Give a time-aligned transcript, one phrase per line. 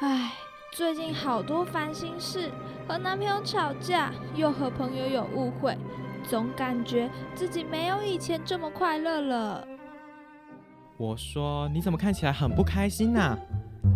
[0.00, 0.32] 唉，
[0.70, 2.52] 最近好多烦心事，
[2.86, 5.76] 和男朋友吵架，又和朋友有误会，
[6.22, 9.66] 总感觉自己没有以前这么快乐了。
[10.96, 13.36] 我说你怎么看起来很不开心呐、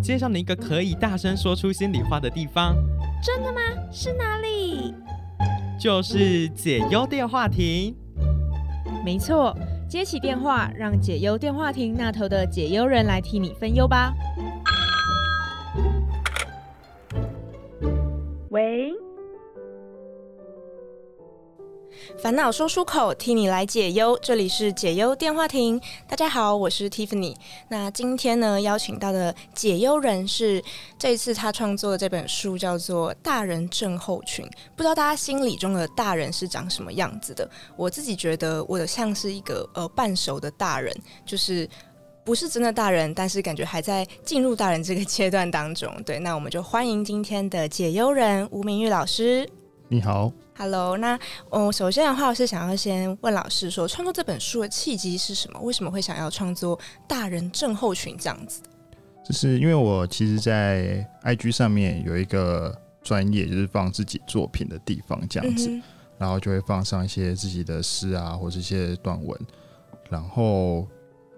[0.03, 2.75] 介绍你一个可以大声说出心里话的地方，
[3.23, 3.61] 真的吗？
[3.93, 4.93] 是哪里？
[5.79, 7.95] 就是解忧电话亭。
[9.05, 9.57] 没错，
[9.89, 14.13] 接起电话，让解忧电话亭那头的解忧人来替你分忧吧。
[22.23, 24.17] 烦恼说出口，替你来解忧。
[24.23, 27.35] 这里是解忧电话亭，大家好，我是 Tiffany。
[27.67, 30.63] 那今天呢，邀请到的解忧人是
[30.97, 34.47] 这次他创作的这本书叫做《大人症候群》。
[34.77, 37.51] 不知道大家心里中的大人是长什么样子的？
[37.77, 40.95] 我自己觉得我的像是一个呃半熟的大人，
[41.27, 41.69] 就是。
[42.25, 45.93] 不是真的大人，但是感觉还在进入大人这个阶段当中。
[46.07, 49.45] 对，那我们就欢迎今天的解忧人吴明玉老师。
[49.93, 55.61] 你好，Hello，那嗯，首先的话，我是想要先问老师说，创作这本书的契机是什么？
[55.61, 58.63] 为什么会想要创作大人症候群这样子？
[59.23, 65.83] 就是因为我其实，在 IG 上面有一个专业，就是放自己作品的地方这样子，嗯
[66.17, 69.39] 然后就会放上一些自己的诗啊，或者一些短文，
[70.09, 70.89] 然后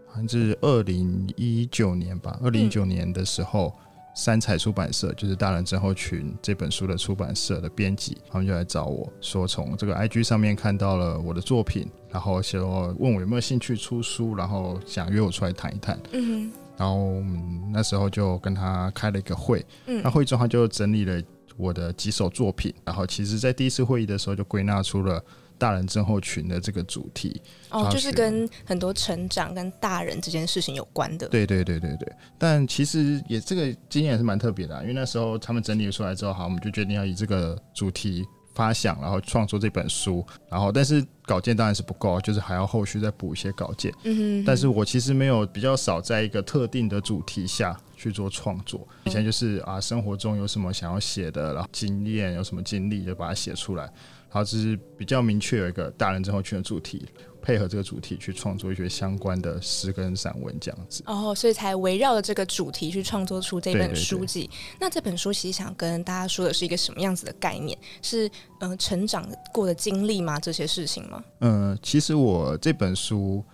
[0.06, 3.74] 好像是二零一九年吧，二零一九年的时候。
[4.14, 15.98] 三彩出版社就是《大人症候群》这本书的出版社的编辑，他们就来找我说，从这个 IG 上面看到了我的作品，然后说问我有没有兴趣出书，然后想约我出来谈一谈。
[16.12, 21.22] 嗯然后我们那时候就跟他开了一个会，嗯那会中他就整理了
[21.56, 25.24] 我的几首作品，然后其实在第一次会议的时候就归纳出了
[25.58, 27.40] 大人症候群的这个主题。
[27.70, 31.26] 哦，就是跟很多成长跟大人这件事情有关的。
[31.28, 43.92] 对对对对对，但其实也这个经验也是蛮特别的、啊，因为那时候他们整理出来之后，好，我们就决定要以这个主题发想，然后创作这本书，然后但是稿件当然是不够，就是还要后续再补一些稿件。
[44.04, 48.86] 嗯哼但是我其实没有比较少在一个特定的主题下去做创作。
[49.04, 53.90] 以前就是啊，生活中有什么想要写的，然后经验有什么经历，就把它写出来。
[54.34, 57.06] 然后只是比较明确有一个大人症候群的主题，
[57.40, 61.04] 配合这个主题去创作一些相关的诗跟散文这样子。
[61.06, 64.50] 哦，所以才围绕着这个主题去创作出这本书籍。
[64.80, 67.78] 那这本书其实想跟大家说的是一个什么样子的概念？
[68.02, 68.26] 是
[68.58, 70.40] 嗯、呃成长过的经历吗？
[70.40, 71.22] 这些事情吗？
[71.38, 73.44] 嗯，其实我这本书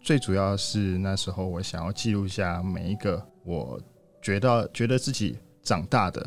[0.00, 3.80] 最主要是那时候我想要记录下每一个我
[4.22, 6.24] 觉得觉得自己长大的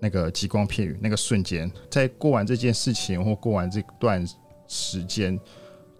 [0.00, 4.26] 那个极光片语，那个瞬间，在过完这件事情或过完这段
[4.66, 5.38] 时间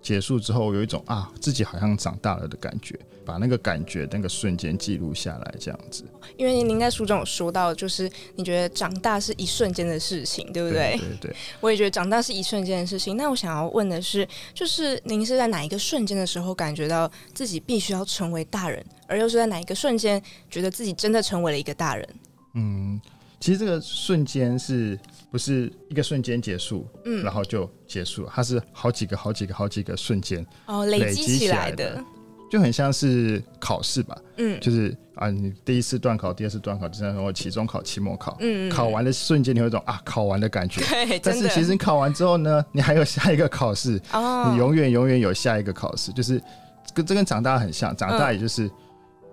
[0.01, 6.05] 结束之后，有一种啊自己好像长大了的感觉，把那个感觉那个瞬间记录下来，这样子，
[6.39, 10.97] 因为您在书中有说到，就是你觉得长大是一瞬间的事情，对不对？
[10.97, 11.37] 对对对。
[11.61, 13.19] 我也觉得长大是一瞬间的事情。
[13.19, 22.09] 那我想要问的是，就是您是在哪一个瞬间的时候感觉到自己必须要成为大人，而又是在哪一个瞬间觉得自己真的成为了一个大人？
[22.55, 22.99] 嗯，
[23.41, 24.99] 其实这个瞬间是
[25.31, 27.25] 不是一个瞬间结束，嗯。
[27.25, 28.33] 然后就结束了？
[28.33, 32.05] 它是好几个、好几个、好几个瞬间，哦，累累积起起来来的的，
[32.51, 34.61] 就很像是考试吧，嗯。
[34.61, 40.81] 就是啊，你第一次段考、第二次段考、第三次或期中考、期末考，嗯，考完的瞬间你有一种啊考完的感觉。
[41.07, 46.43] 对，但是其实你考完之后呢，你还有下一个考试，哦，你永远永远有下一个考试，就是
[46.93, 48.35] 跟这跟长大很像，长大嗯。
[48.35, 48.71] 也就是、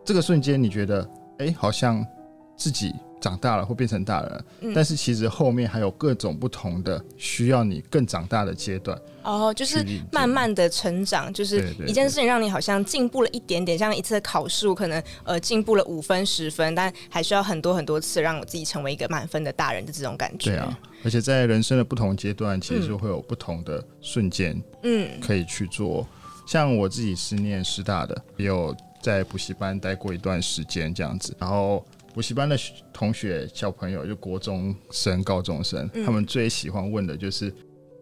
[0.05, 2.05] 这个瞬间，你觉得哎、好像
[2.55, 20.51] 自己长大了或变成大人，嗯但是其实后面还有各种不同的需要你更长大的阶段，哦，就是慢慢的成长，就是一件事情让你好像进步了一点点，像一次的考试，我可能呃进步了五分十分，但还需要很多很多次让我自己成为一个满分的大人的这种感觉。
[20.51, 26.07] 对啊，而且在人生的不同阶段，其实会有不同的瞬间嗯可以去做。
[26.45, 31.35] 像我自己是念师大的，也有在补习班待过一段时间这样子。
[31.37, 31.85] 然后
[32.17, 37.53] 补习班的学同学、小朋友，就国中生、高中生，嗯他们最喜欢问的就是。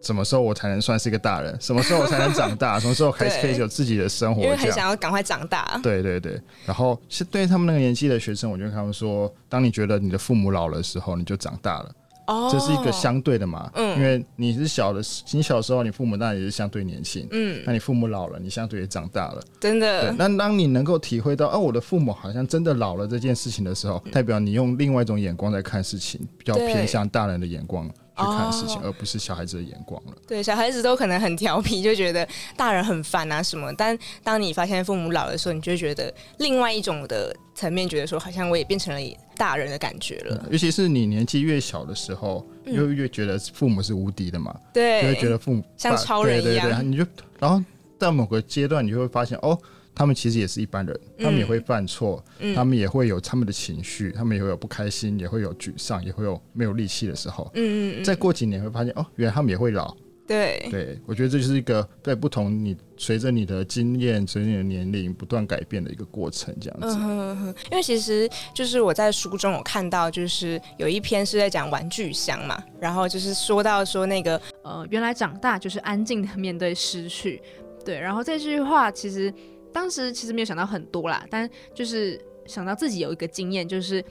[0.02, 1.54] 什么时候我才能算是一个大人？
[1.60, 2.78] 什么时候我才能长大？
[2.80, 4.42] 什么时候开始可以有自己的生活？
[4.42, 5.78] 因为很想要赶快长大。
[5.82, 11.92] 对对对，然后是对他们那个年纪的学生，我就跟他们说，当你觉得你的父母老了的时候，你就长大了。
[12.26, 13.96] 哦，这是一个相对的嘛，嗯。
[13.96, 15.00] 因为你是小的，
[15.32, 20.12] 你小时候你父母当然也是相对年轻，嗯，那你父母老了，你相对也长大了，真的。
[20.12, 30.12] 那当你能够体会到，哦，我的父母好像真的老了这件事情的时候，代表你用另外一种眼光在看事情，比较偏向大人的眼光去看事情，哦而不是小孩子的眼光了。
[30.26, 32.26] 对，小孩子都可能很调皮，就觉得
[32.56, 33.72] 大人很烦啊什么。
[33.74, 40.46] 但当你发现父母老的时候，你就觉得另外一种的层面，觉得说好像我也变成了大人的感觉了。
[40.50, 47.04] 尤其是你年纪越小的时候，嗯就越觉得父母是无敌的嘛，对，就会觉得父母像超人对对一样对，你就
[47.38, 47.62] 然后
[47.98, 49.58] 在某个阶段，你就会发现哦。
[49.96, 57.50] 他们其实也是一般人，他们也会犯错，嗯他们也会有他们的情绪，他们也会有不开心，也会有沮丧，也会有没有力气的时候。
[57.54, 59.96] 嗯嗯嗯，再过几年会发现，哦，原来他们也会老。
[60.28, 66.88] 对对我觉得这就是一个在不同你随着你的经验、随着你的年龄不断改变的一个过程，这样子。
[66.88, 77.40] 嗯哼哼，因为其实就是我在书中有看到，就是有一篇是在讲玩具箱嘛，然后就是说到说那个呃，原来长大就是安静的面对失去，
[77.84, 77.96] 对。
[77.96, 79.32] 然后这句话其实
[79.76, 84.02] 当时其实没有想到很多啦，但就是想到自己有一个经验，就是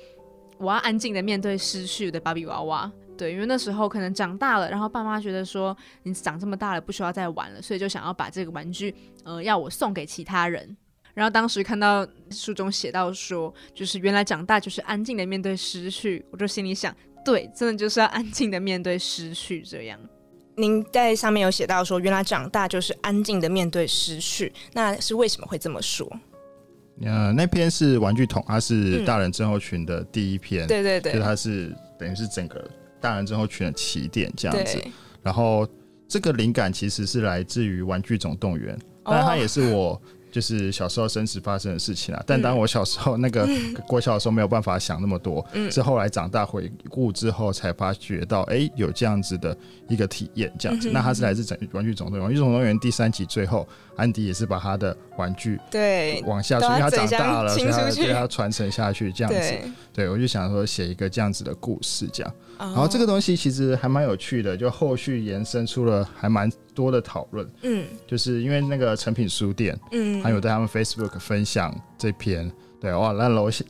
[0.59, 2.91] 我要安静的面对失去的芭比娃娃。
[3.17, 10.77] 对，因为那时候可能长大了，然后爸妈觉得说你长这么大了，不需要再玩了，所以就想要把这个玩具，呃，要我送给其他人。
[11.15, 16.95] 然后当时看到书中写到说，就是原来长大就是安静的面对失去，我就心里想，
[17.25, 19.99] 对，真的就是要安静的面对失去这样。
[20.55, 26.09] 您在上面有写到说，原来长大就是安静的面对失去，那是为什么会这么说？
[27.01, 32.65] 呃，那篇是玩具桶，它是嗯大人症候群的第一篇，对对对就它是等于是整个
[33.01, 34.81] 大人症候群的起点这样子。
[35.21, 35.67] 然后
[36.07, 38.73] 这个灵感其实是来自于《玩具总动员》，
[39.03, 40.01] 哦当然它也是我
[40.35, 42.21] 就是小时候真实发生的事情啊。
[42.27, 43.47] 但当我小时候那个
[43.87, 49.55] 国小的时候没有办法想那么多，嗯是后来长大回顾之后才发觉到，哎、有这样子的
[49.87, 50.89] 一个体验，这样子。
[50.89, 53.65] 嗯那它是来自整《玩具总动员》，《玩具总动员》第三集最后，
[53.95, 59.39] 安迪也是把他的玩具对往下出，都因为他长大了，所以他对他传承下去这样子。
[59.39, 62.33] 对，对，我就想说写一个这样子的故事，这样。
[62.57, 67.83] 然然后这个东西其实还蛮有趣的，就后续延伸出了还蛮多的讨论，嗯。
[68.07, 72.51] 就是因为那个成品书店，嗯，还有在他们 Facebook 分享这篇。
[72.77, 73.65] 对哇，那楼下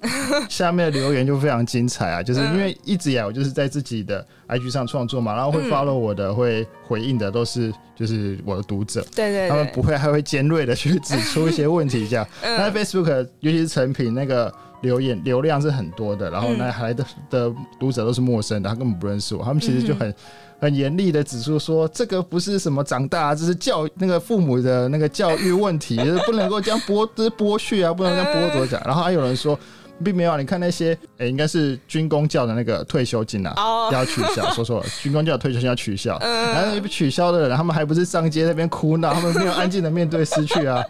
[0.50, 2.22] 下面的留言就非常精彩啊！
[2.24, 12.28] 就是因为一直以来我就是在自己的 IG 上创作嘛，然后会嗯 follow 我的、会回应的都是就是我的读者，对对对，他们不会还会尖锐的去指出一些问题，这样。
[12.44, 20.14] 那嗯 Facebook 尤其是成品那个留言流量是很多的，然后那来的的读者都是陌生的，他根本不认识我，他们其实就很。
[20.58, 28.82] 很严厉的指出说，这个不是什么长大，这是教那个父母的那个教育问题，就是不能够这样剥，这是剥削啊，不能这样剥夺讲。
[28.86, 29.60] 然后还有人说，
[30.04, 36.18] 并没有啊，你看那些，诶、应该是军工教的那个退休金啊，哦， 要取消， 说错了，军工教的退休金要取消。
[36.22, 36.52] 嗯。
[36.54, 40.84] 然后被取消的人，他们还不是上街那边哭闹， 他们没有安静的面对失去啊。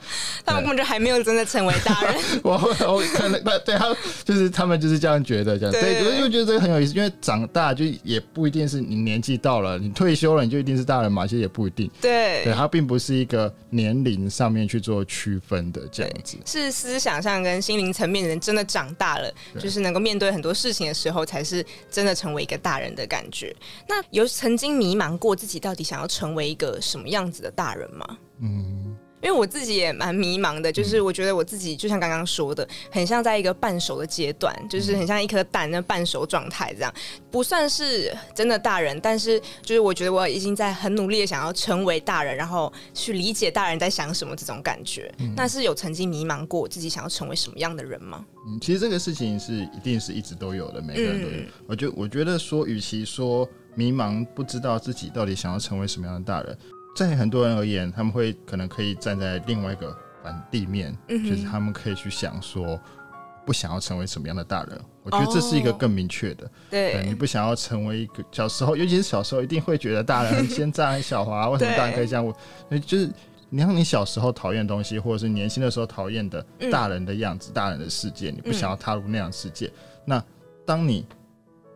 [0.45, 6.01] 他们根本就还没有真的成为大人，我我可能对对他就是他们就是这样觉得这样，对。
[6.01, 16.37] 对，我就觉得这个很有意思，因为长大就也不一定是你年纪到了，你退休了你就一定是大人嘛，其实也不一定，对，对，它并不是一个年龄上面去做区分的这样子。
[16.45, 23.55] 是思想上跟心灵层面的人真的长大了，就是能够面对很多事情的时候，才是真的成为一个大人的感觉。
[23.87, 28.17] 那有曾经迷茫过自己到底想要成为一个什么样子的大人吗？
[28.41, 36.93] 嗯，因为我自己也蛮迷茫的，就是我觉得我自己就像刚刚说的，很像在一个半熟的阶段，就是很像一颗蛋那半熟状态这样，
[37.31, 45.11] 不算是真的大人，但是就是我觉得我已经在很努力的想要成为大人，然后去理解大人在想什么这种感觉。
[45.35, 48.23] 那是有曾经迷茫过自己想要成为什么样的人吗？
[48.47, 51.33] 嗯，其实这个事情是一定是一直都有的，每个人都有。
[51.33, 56.55] 嗯我觉我觉得说，与其说迷茫不知道自己到底想要成为什么样的大人，
[56.95, 62.79] 在很多人而言，他们会可能可以站在另外一个反地面，嗯就是他们可以去想说，
[63.45, 64.79] 不想要成为什么样的大人。
[65.03, 66.49] 我觉得这是一个更明确的。
[66.69, 71.49] 对你，不想要成为一个小时候，尤其是小时候，一定会觉得大人很奸诈、很狡猾啊。
[71.51, 72.25] 为什么大人可以这样？
[72.25, 73.07] 我就是
[73.49, 79.69] 你让你小时候讨厌的东西，或者是年轻的时候讨厌的嗯大人的样子、大人的世界，你不想要踏入那样的世界。
[80.05, 80.23] 那
[80.65, 81.05] 当你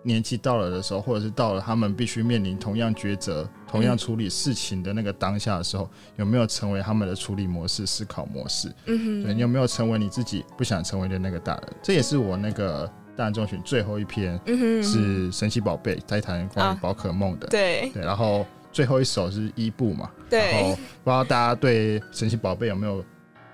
[0.10, 8.68] 年纪到了的时候，或者是到了他们必须面临同样抉择、同样处理事情的那个当下的时候，有没有成为他们的处理模式、思考模式？
[8.88, 11.64] 嗯哼，对你有没有成为你自己不想成为的那个大人？
[11.84, 17.48] 这也是我那个大人中群最后一篇嗯哼，是神奇宝贝，在谈关于啊宝可梦的。
[17.48, 20.10] 对对，然后最后一首是伊布嘛。
[20.30, 23.04] 对然后，不知道大家对神奇宝贝有没有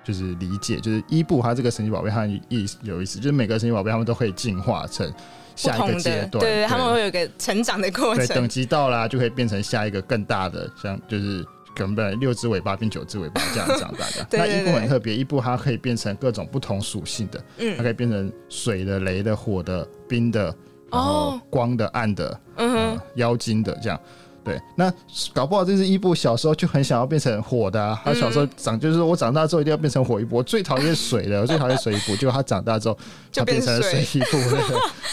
[0.04, 0.78] 就是理解？
[0.78, 5.14] 就是伊布它这个神奇宝贝，它的意思有意思，就是每个神奇宝贝他们都可以进化成不
[5.56, 8.48] 下一个阶段，对，他们会有一个成长的过程对等。
[8.48, 11.44] 级到啦，就可以变成下一个更大的，像就是
[11.76, 14.28] 可能本来六只尾巴变九只尾巴这样长大的。
[14.38, 20.44] 那伊布很特别，伊布它可以变成各种不同属性的，嗯它嗯可以变成水的、雷的、火的、冰的、
[20.92, 24.00] 然后哦，光的、暗的、嗯呃，妖精的这样。
[24.46, 24.94] 对，那
[25.34, 32.98] 搞不好这是伊布小时候就很想要变成火的、啊，他小时候长就是我长大之后一定要变成火伊布，我最讨厌水的， 我最讨厌水伊布，结果他长大之后
[33.32, 34.04] 就他变成了水。
[34.04, 34.62] 水一部， 对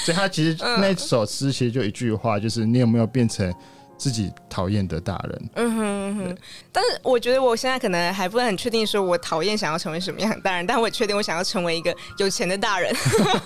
[0.04, 0.80] 所以他其实嗯。
[0.80, 3.52] 那首诗其实就一句话，就是你有没有变成
[4.02, 5.50] 自己讨厌的大人？
[5.54, 6.38] 嗯哼嗯哼。
[6.72, 12.92] 但是我觉得我现在可能还不是很确定，说我讨厌想要成为什么样的大人，但我也确定我想要成为一个有钱的大人。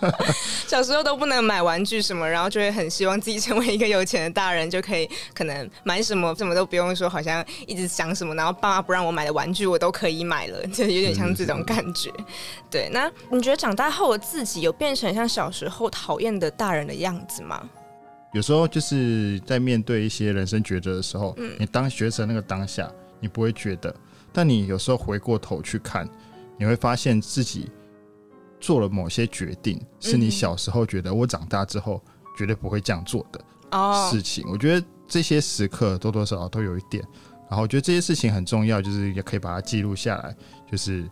[0.66, 12.10] 小时候都不能买玩具什么，然后就会很希望自己成为一个有钱的大人，就可以可能买什么什么都不用说，好像一直想什么，然后爸妈不让我买的玩具我都可以买了，就有点像这种感觉。
[12.70, 17.62] 对，那你觉得长大后的自己有变成像小时候讨厌的大人的样子吗？
[18.36, 21.56] 有时候就是在面对一些人生抉择的时候，嗯。
[21.58, 23.94] 你当抉择那个当下，你不会觉得，
[24.30, 26.06] 但你有时候回过头去看，
[26.58, 27.70] 你会发现自己
[28.60, 32.02] 做了某些决定，是你嗯小时候觉得我长大之后
[32.36, 33.40] 绝对不会这样做的
[33.70, 34.44] 哦，事情。
[34.50, 37.02] 我觉得这些时刻多多少少都有一点，
[37.48, 40.36] 然后我觉得这些事情很重要，就是也可以把它记录下来，
[40.70, 41.08] 就是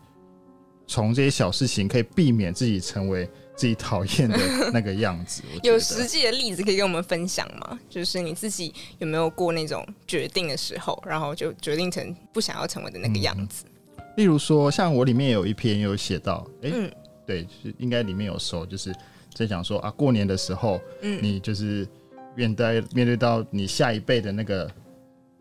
[0.86, 4.38] 从这些小事情可以避免自己成为自己讨厌的
[4.72, 5.42] 那个样子。
[5.62, 7.78] 有实际的例子可以跟我们分享吗？
[7.88, 13.64] 就是你自己有没有过那种决定的时候，然后就决定成不想要成为的那个样子？
[14.16, 16.90] 例如说，像我里面有一篇有写到，哎、嗯
[17.26, 18.94] 对，是应该里面有说，就是
[19.34, 21.86] 在讲说啊，过年的时候，嗯你就是
[22.34, 24.70] 面对面对到你下一辈的那个。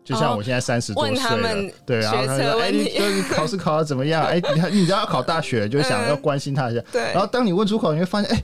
[0.04, 4.22] 就像哦我现在三十多岁了，对，然后学他说：“哎、你就是考试考的怎么样？
[4.24, 6.80] 哎、你你知道要考大学，就想嗯要关心他一下。
[6.92, 8.42] 对，然后当你问出口，你会发现，哎、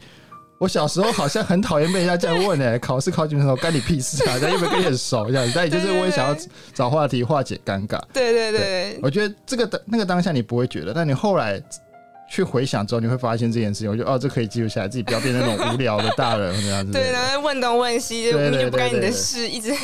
[0.58, 4.32] 我小时候好像很讨厌被人家这样问哎、考试考几分钟干你屁事啊？
[4.34, 6.36] 人家又没有跟你很熟这样子，但也就是我也想要
[6.72, 8.00] 找话题化解尴尬。
[8.12, 11.62] 对对对对，我觉得这个当那个当下你不会觉得，但你后来
[12.30, 16.92] 去回想之后，你会发现这件事情，我觉得哦，这可以记录下来，自己不要变成那种无聊的大人这样子。
[16.92, 19.74] 对，然后问东问西，就明明就不干你的事，一直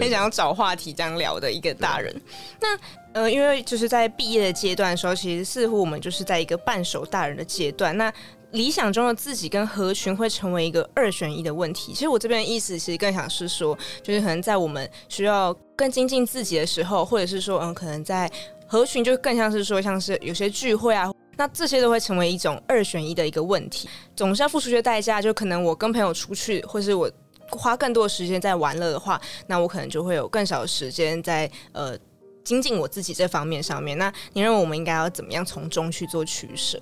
[0.00, 2.14] 很想要找话题这样聊的一个大人。
[2.60, 2.78] 那
[3.12, 7.96] 呃，因为就是在毕业的阶段的时候，其实似乎我们就是在一个半熟大人的阶段。
[7.98, 8.12] 那
[8.52, 11.92] 理想中的自己跟合群会成为一个二选一的问题。
[11.92, 18.30] 其实我这边的意思，其实更想是说，就是可能在我们需要更精进自己的时候，或者是说，嗯，可能在
[18.68, 21.10] 合群就更像是说，像是有些聚会啊。
[21.36, 25.20] 那这些都会成为一种二选一的一个问题，总是要付出一些代价。
[25.20, 27.10] 就可能我跟朋友出去，或是我
[27.50, 31.96] 花更多的时间在玩乐的话，那我可能就会有更少的时间在呃
[32.42, 33.96] 精进我自己这方面上面。
[33.98, 36.80] 那你认为我们应该要怎么样从中去做取舍？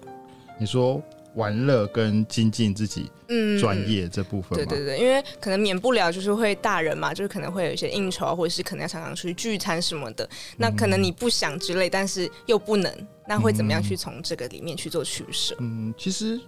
[0.59, 1.03] 你说
[1.35, 10.29] 玩乐跟精进自己嗯专业这部分嘛，对对对，因为可能免不了就是会大人嘛，就是可能会有一些应酬啊，或者是可能要常常出去聚餐什么的。
[10.57, 15.57] 那可能你不想之类，但是又不能，那会怎么样去从这个里面去做取舍？
[15.61, 16.39] 嗯，其实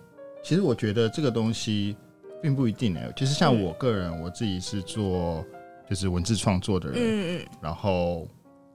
[0.43, 1.97] 其实我觉得这个东西
[2.43, 3.63] 并不一定诶，就是像嗯。
[3.63, 5.45] 我个人，我自己是做
[5.89, 7.47] 就是文字创作的人，嗯嗯。
[7.63, 8.29] 然后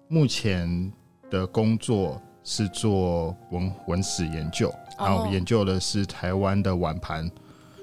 [0.08, 0.92] 目前
[1.30, 7.30] 的工作是做文文史研究，哦然后研究的是台湾的碗盘，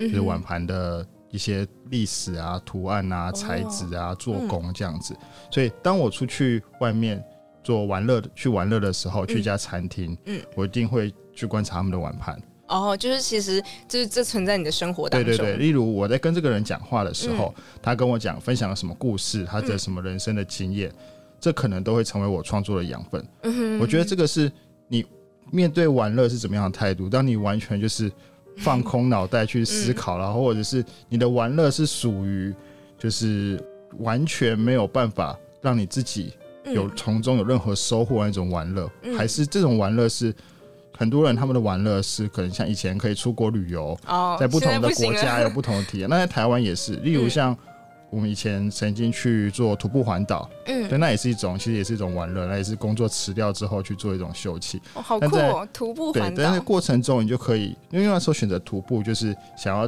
[0.01, 4.49] 嗯，就是碗盘的一些历史啊、图案哦啊、材质啊、做嗯。
[4.49, 5.17] 工这样子。
[5.51, 7.25] 所以当我出去外面
[7.69, 10.41] 做玩乐、去玩乐的时候，去一家餐厅，嗯。
[10.55, 12.41] 我一定会去观察他们的碗盘。
[12.67, 17.63] 哦，就是其实就是这存在你的生活当中，对对对，例如我在跟这个人讲话的时候，嗯。
[17.83, 20.91] 他跟我讲分享了什么故事，他的什么人生的经验，
[21.39, 23.23] 这可能都会成为我创作的养分。
[23.43, 23.79] 嗯哼。
[23.81, 24.51] 我觉得这个是
[24.87, 25.05] 你
[25.53, 27.07] 面对玩乐是怎么样的态度。
[27.07, 28.11] 当你完全就是
[28.57, 32.55] 放空脑袋去思考，然后或者是你的玩乐是属于
[32.99, 33.63] 就是
[33.99, 36.33] 完全没有办法让你自己
[36.73, 39.17] 有嗯从中有任何收获那种玩乐，嗯。
[39.17, 40.35] 还是这种玩乐是
[40.97, 46.09] 很多人他们的玩乐是可能像以前可以出国旅游，哦，在不同的国家有不同的体验。
[46.09, 47.31] 那在台湾也是，例如嗯。
[47.31, 47.57] 像
[48.11, 54.79] 我们以前曾经去做徒步环岛，嗯，对，那也是一种，其实也是一种玩乐，那也是工作辞掉之后去做一种休憩。
[54.95, 59.87] 哦好酷哦，徒步对环，岛，但是过程中你就可以，因为那时候选择徒步，就是想要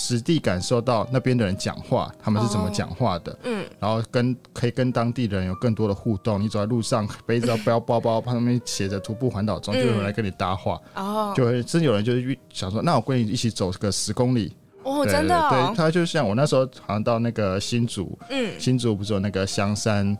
[0.00, 3.66] 实地感受到那边的人讲话，他们是怎么哦讲话的，嗯。
[3.80, 6.40] 然后跟可以跟当地的人有更多的互动。
[6.40, 11.34] 你走在路上背着包包包，上面写着“徒步环岛中”，就有人来跟你搭话，哦。
[11.36, 14.56] 就会真有人就是想说，那我跟你一起走个十公里。
[14.84, 18.52] 哦，对真的对他就像我那时候好像到那个新竹，嗯。
[18.56, 20.16] 新竹不是有那个香山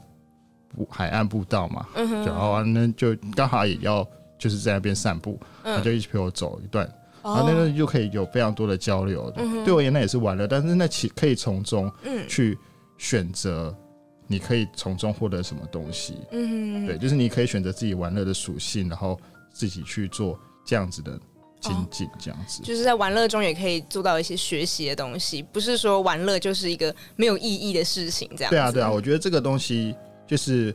[0.74, 4.04] 步海岸步道嘛，嗯哼，然后啊那就刚好也要
[4.36, 6.86] 就是在那边散步，他嗯就一起陪我走一段，
[7.22, 9.32] 然哦后那个就可以有非常多的交流。
[9.36, 12.56] 嗯对我而言那也是玩乐，但是那其可以从中嗯去
[12.96, 13.74] 选择，
[14.26, 16.16] 你可以从中获得什么东西。
[16.32, 19.18] 嗯哼，对，就是你可以选择自己玩乐的属性，然后
[19.52, 21.18] 自己去做这样子的
[21.60, 22.62] 精进这样子。
[22.62, 28.56] 就是在玩乐中也可以做到一些学习的东西，不是说玩乐就是一个没有意义的事情，这样子。
[28.56, 29.94] 对啊，对啊，我觉得这个东西
[30.26, 30.74] 就是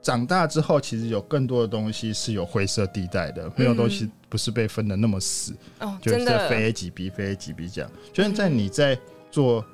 [0.00, 7.90] 长大之后，其实有更多的东西是有灰色地带的，没有东西不是被分的那么死，哦，就是在，非 A 级 B 非 A 级 B 这样。
[8.12, 8.98] 就是在你在
[9.30, 9.64] 做，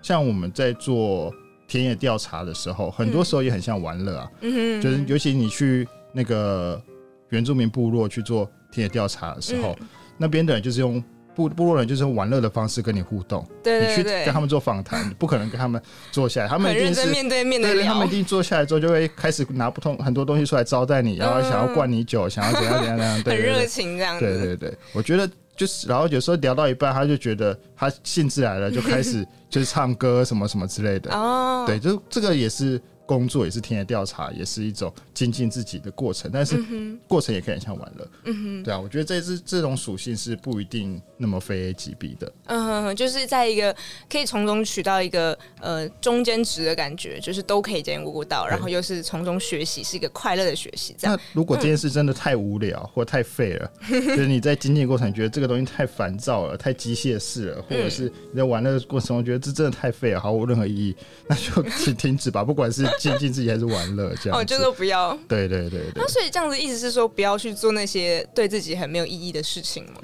[0.00, 1.30] 像我们在做
[1.68, 6.82] 田野调查的时候，很多时候也很像玩乐啊，嗯，就是尤其你去那个
[7.28, 11.04] 原住民部落去做田野调查的时候，嗯那边的人就是用。
[11.48, 15.80] 部部落人就是用玩乐的方式跟你互动，你去跟他们做访谈，不可能跟他们
[16.10, 23.34] 坐下来，他们一定面对面的对对，他们一，定坐下来之后就会开始拿不同很多东西出来招待你，然后想要灌你酒，想要怎样怎样怎样， 对。
[23.34, 24.24] 很热情这样子。
[24.24, 43.74] 对对对，我觉得就是，然后有时候聊到一半，他就觉得他兴致来了，就开始 就是唱歌什么什么之类的，哦，对，就这个也是工作，也是田野调查，也是一种精进自己的过程，但是嗯过程也可以很像玩乐，哼，嗯哼，对啊，我觉得这是这种属性是不一定那么非 A 即 B 的，嗯哼哼，就是在一个
[44.08, 51.16] 可以从中取到一个呃中间值的感觉，就是都可以兼顾到，然后又是从中学习，是一个快乐的学习，这样。
[51.16, 64.54] 那如果这件事真的太无聊或太废了， 就是你在精进过程觉得这个东西太烦躁了、太机械式了，或者是你在玩的过程中觉得这真的太废了，毫无任何意义，那就 请停止吧，不管是精进自己还是玩乐，这样哦，子。
[64.54, 65.16] 就都不要。
[65.26, 70.00] 对对对对那，所以这样子意思是说，不要去做那些对自己很没有意义的事情吗？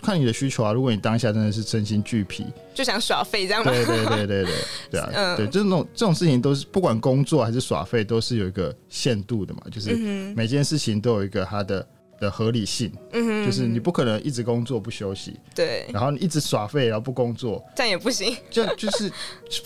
[0.00, 0.72] 看你的需求啊。
[0.72, 3.70] 如果你当下真的是身心俱疲，就想耍废这样吗？
[3.70, 4.54] 对对对对对
[4.90, 11.86] 对啊，嗯对这种这种事情都是不管工作还是耍废，都是有一个限度的嘛，就是嗯每件事情都有一个它的
[12.18, 18.36] 的合理性，嗯哼，就是你不可能一直工作不休息，对，然后你一直耍废然后不工作，这样也不行。
[18.50, 19.12] 就就是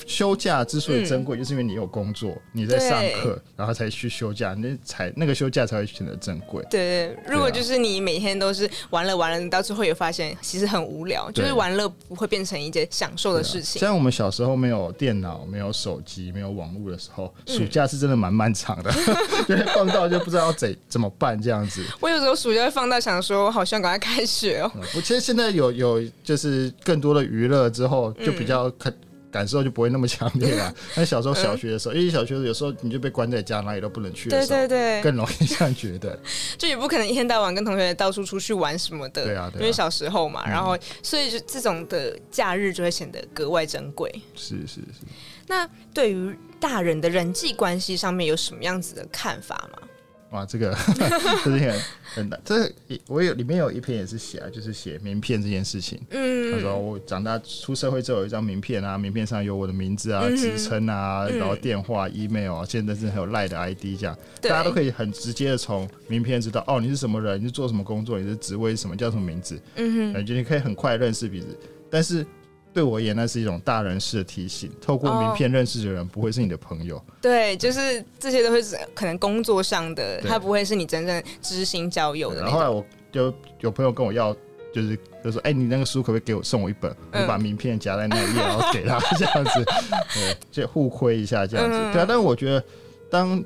[0.07, 6.65] 休假之所以珍贵，就是因为你有工作，你在上课，然后才去休假，那才那个休假才会显得珍贵。
[6.71, 13.81] 对对，如果啊就是你每天都是玩了玩了，你到最后也发现其实很无聊，就是玩乐不会变成一件享受的事情。
[13.81, 18.93] 像我们小时候没有电脑、没有手机、没有网络的时候，嗯暑假是真的蛮漫长的，
[19.49, 21.85] 因为放到就不知道怎怎么办这样子。
[22.01, 24.71] 我有时候暑假会放到想说，好像赶快开学哦。
[24.75, 28.93] 嗯我其实现在有有就是更多的娱乐之后，就比较看。
[29.31, 30.75] 感受就不会那么强烈了。
[30.97, 36.19] 那小时候小学的时候，因为小学有时候你就被关在家，哪里都不能去的对时候，对对，更容易这样觉得。
[36.57, 39.25] 就也不可能一天到晚跟同学到处出去玩什么的。
[39.25, 44.11] 对啊对啊因为小时候嘛，然后所以就这种的假日就会显得格外珍贵。
[44.35, 45.07] 是是是。
[45.47, 49.89] 那对于大人的人际关系上面有什么样子的看法吗？
[50.31, 50.75] 哇，这个
[51.45, 51.81] 这是很
[52.15, 52.41] 很难。
[52.45, 52.71] 这
[53.07, 56.01] 我有里面有一篇也是写啊，就是写名片这件事情。
[56.11, 71.47] 嗯他嗯，说我长大出社会之后有一张名片啊，名片上有我的名字啊、嗯职称啊，嗯然后电话、email 啊，现在是还有赖的 ID 这样，对大家都可以很直接的从名片知道哦，你是什么人，你是做什么工作，你的职位是什么，叫什么名字，嗯哼，感觉你可以很快认识彼此。
[71.89, 72.27] 但是
[72.77, 77.03] 对我而言，那是一种大人式的提醒，透过名片认识的人不会是你的朋友。
[77.23, 82.43] 对，就是这些都会是可能工作上的，他不会是你真正知心交友的。
[82.43, 84.37] 然后后来我就有朋友跟我要，
[84.75, 86.95] 就是就说，哎、你那个书可不可以给我送我一本？
[87.13, 89.65] 我把名片夹在那一页，然后给他这样子，
[90.13, 91.79] 对，就互亏一下这样子。
[91.79, 92.63] 嗯对啊，但是我觉得，
[93.11, 93.43] 当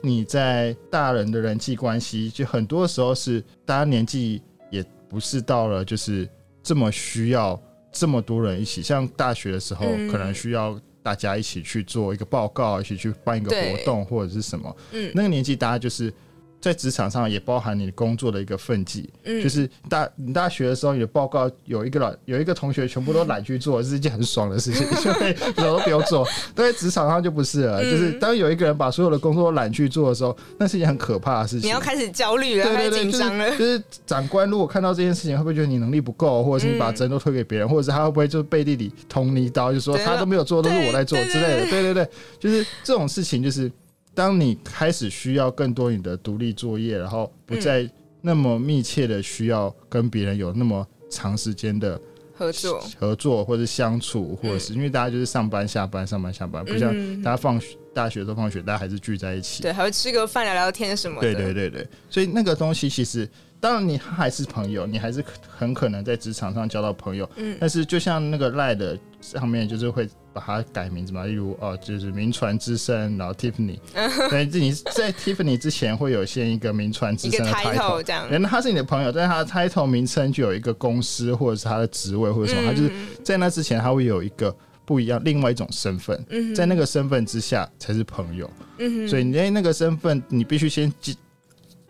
[0.00, 6.28] 你在大人的人际关系，就很多时候是大家年纪也不是到了就是
[6.62, 7.60] 这么需要
[7.92, 10.08] 这么多人一起，像大学的时候，嗯。
[10.08, 10.80] 可能需要。
[11.02, 15.10] 大家一起去做一个报告，一起去办一个活动或者是什么，嗯。
[15.14, 16.12] 那个年纪大家就是
[16.60, 26.26] 在职场上也包含你工作的一个分际，嗯就是大你大学的时候，你的报告有一个老有一个同学全部都懒去做，是一件很爽的事情， 就会什么都不用做。
[26.54, 31.68] 但在职场上就不是了，嗯就是当有一个人把所有的工作都懒去做的时候，那是一件很可怕的事情。
[31.68, 33.50] 你要开始焦虑了，对对对，紧张了。
[33.50, 41.70] 就是就是长官如果看到这件事情，会不会觉得你能力不够，或者是你把责任都推给别人，或者是他会不会就背地里捅你一刀，就说他都没有做，都是我在做之类的。
[41.70, 43.70] 对对对，就是这种事情，就是
[44.14, 47.88] 当你开始需要更多你的独立作业，然后不再
[48.20, 51.98] 那么密切的需要跟别人有那么长时间的
[52.34, 59.62] 合作，合作或者相处，或者是因为大家就是上班下班上班下班，不像嗯大家放学大学都放学，大家还是聚在一起。
[59.62, 61.32] 对，还会吃个饭聊聊天什么的。
[61.32, 63.28] 对对对对，所以那个东西其实，
[63.60, 67.28] 当然你还是朋友，你还是很可能在职场上交到朋友。
[67.36, 73.78] 嗯但是就像那个赖的上面，就是会把它改名字嘛，例如哦，就是名传之声，然后 Tiffany。
[74.30, 78.02] 对，你在 Tiffany 之前会有先一个名传之声的 title。
[78.02, 78.30] 这样。
[78.30, 88.50] 人他是你的朋友，但是他的 title 名称就有一个公司或者是他的职位或者什么，他就是嗯在那之前他会有一个不一样，另外一种身份，嗯在那个身份之下才是朋友。
[88.78, 91.14] 嗯所以你在那个身份，你必须先记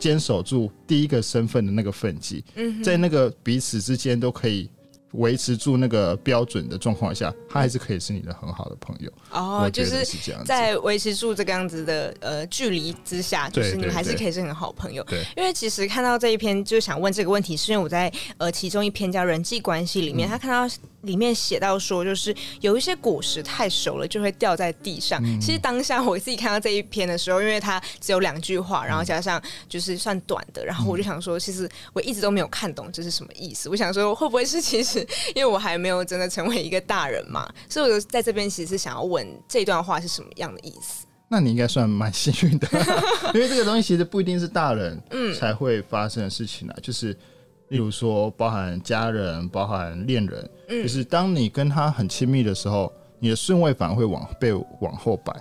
[0.00, 4.68] 坚守住第一个身份的那个分际，嗯在那个彼此之间都可以
[5.12, 9.12] 维持住那个标准的状况下，他还是可以是你的很好的朋友。
[9.32, 10.44] 哦，就是是这样。
[10.44, 15.02] 在维持住这个样子的呃距离之下，就是你们还是可以是很好朋友。
[15.04, 25.20] 对，因为其实看到这一篇，就想问这个问题，是因为我在呃其中一篇叫人际关系里面，嗯他看到里面写到说，就是有一些果实太熟了就会掉在地上。
[25.24, 33.68] 嗯其实当下我自己看到这一篇的时候，因为它只有两句话，然后加上就是算短的，然后我就想说，其实我一直都没有看懂这是什么意思。
[33.68, 35.00] 我想说，会不会是其实
[35.34, 41.06] 因为我还没有真的成为一个大人嘛， 所以我在这边其实是想要问这段话是什么样的意思。
[41.28, 42.68] 那你应该算蛮幸运的，
[43.34, 47.16] 因为这个东西其实不一定是大人嗯才会发生的事情啊，就是
[47.70, 50.82] 例如说包含家人、包含恋人，嗯。
[50.82, 55.32] 就是当你跟他很亲密的时候，你的顺位反而会往被往后摆，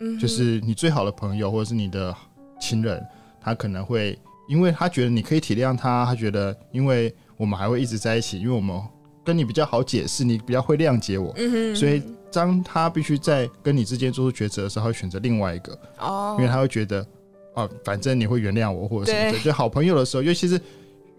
[0.00, 2.14] 嗯就是你最好的朋友或者是你的
[2.60, 3.04] 亲人，
[3.40, 8.80] 他可能会因为他觉得你可以体谅他，他觉得因为我们还会一直在一起，因为我们
[9.24, 11.34] 跟你比较好解释，你比较会谅解我，
[11.74, 17.06] 所以当他必须在跟你之间做出抉择的时候，他会选择另外一个，哦，因为他会觉得，
[17.54, 19.38] 哦，反正你会原谅我或者什么的。
[19.38, 20.60] 就好朋友的时候，尤其是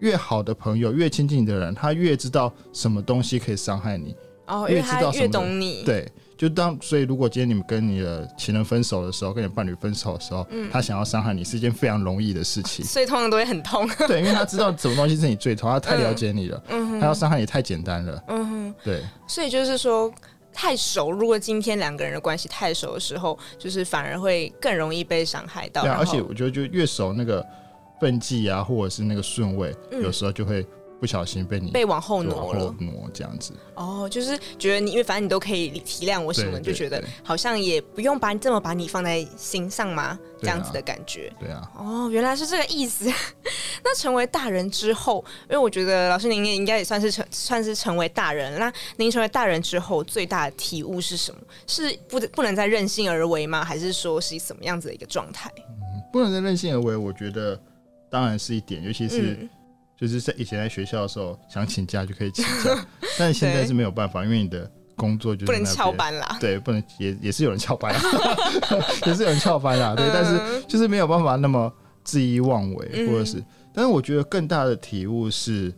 [0.00, 4.14] 越好的朋友、越亲近你的人，他越知道什么东西可以伤害你。
[4.46, 12.84] 哦，因为越知道什么懂你，，对，就当所以，如果今天你们跟你的情人分手的时候，跟你伴侣分手的时候，嗯他想要伤害你是一件非常容易的事情。
[12.86, 13.88] 所以通常都会很痛。
[14.06, 18.22] 对，因为他知道什么东西是你最痛，他太了解你了，嗯哼，他要伤害你太简单了。
[18.28, 20.12] 嗯哼，对，所以就是说。
[20.58, 25.82] 太熟，如果今天两个人的关系太熟的时候，就是反而会更容易被伤害到。
[25.82, 27.46] 对啊，然后而且我觉得就越熟那个
[28.00, 30.66] 分际啊，或者是那个顺位，嗯有时候就会
[31.00, 32.74] 不小心被你被往后挪了。
[32.80, 33.52] 挪这样子。
[33.74, 40.18] 哦，就是觉得你，因为反正你都可以体谅我什么，就觉得好像也不用把你这么把你放在心上吗？
[40.40, 41.32] 这样子的感觉。
[41.38, 43.10] 对啊，哦，原来是这个意思。
[43.84, 48.58] 那成为大人之后，因为我觉得老师您也应该也算是成算是成为大人了。
[48.58, 51.40] 那您成为大人之后，最大的体悟是什么？
[51.66, 53.64] 是不不能再任性而为吗？
[53.64, 55.50] 还是说是什么样子的一个状态？
[55.56, 57.60] 嗯不能再任性而为，我觉得
[58.10, 59.48] 当然是一点，尤其是、嗯，
[59.96, 62.86] 就是在以前在学校的时候，想请假就可以请假，
[63.18, 65.92] 但现在是没有办法，因为你的工作就是不能那翘。
[65.92, 66.36] 班啦。
[66.40, 68.00] 对，不能也也是有人翘班啦，
[69.06, 71.72] 也是有人翘班啦，对，但是嗯就是没有办法那么
[72.04, 73.42] 恣意妄为，嗯或者是，
[73.74, 75.74] 但是我觉得更大的体悟是，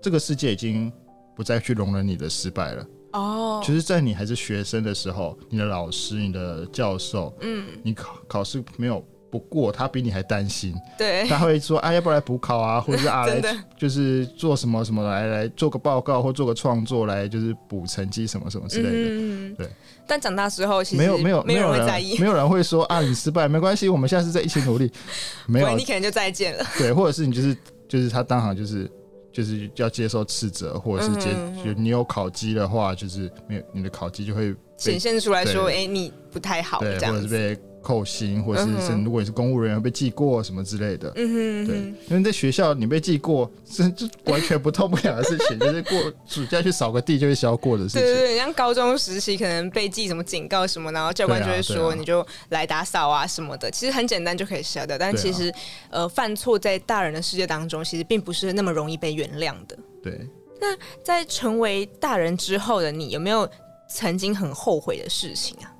[0.00, 0.92] 这个世界已经
[1.34, 2.86] 不再去容忍你的失败了。
[3.12, 13.42] 哦，就是在你还是学生的时候，你的老师、你的教授，嗯，你考考试没有不过，他比你还担心，对，他会说啊，要不要来补考啊， 或者是啊来
[13.76, 18.94] 就是做什么什么来来做个报告或做个创作来就是补成绩什么什么之类的。
[18.94, 19.68] 嗯，对。
[20.06, 24.88] 但长大之后，其实没有没有没有人人会在意，没有人会说啊你失败没关系，我们下次再一起努力。
[25.48, 26.64] 没有你可能就再见了。
[26.78, 27.56] 对，或者是你就是
[27.88, 28.88] 就是他当场就是
[29.32, 31.30] 就是要接受斥责，或者是接
[31.64, 37.22] 就你有考绩的话，就是没有你的考绩就会显现出来说，对哎，你不太好对，这样子。
[37.22, 41.10] 或者是被扣薪，或者是如果你是公务人员被记过什么之类的。
[41.10, 41.76] 对嗯哼对，
[42.08, 48.00] 因为在学校你被记过，这就完全不痛不痒的事情，就是过暑假去扫个地就会消过的事情。
[48.00, 54.96] 对对对，像高中时期可能被记什么警告什么，然后教官就会说、你就来打扫啊什么的，其实很简单就可以消掉。
[54.96, 55.52] 但其实、
[55.90, 59.76] 呃，犯错在大人的世界当中，其实并不是那么容易被原谅的。
[60.02, 60.26] 对，
[60.60, 63.48] 那在成为大人之后的你，有没有
[63.88, 65.73] 曾经很后悔的事情啊？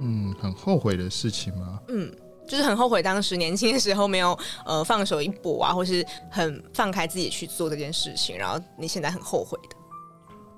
[0.00, 1.80] 嗯，很后悔的事情吗？
[1.88, 2.10] 嗯，
[2.46, 9.76] 就是很后悔当时年轻的时候没有呃放手一搏啊，或是很放开自己去做这件事情，然后你现在很后悔的。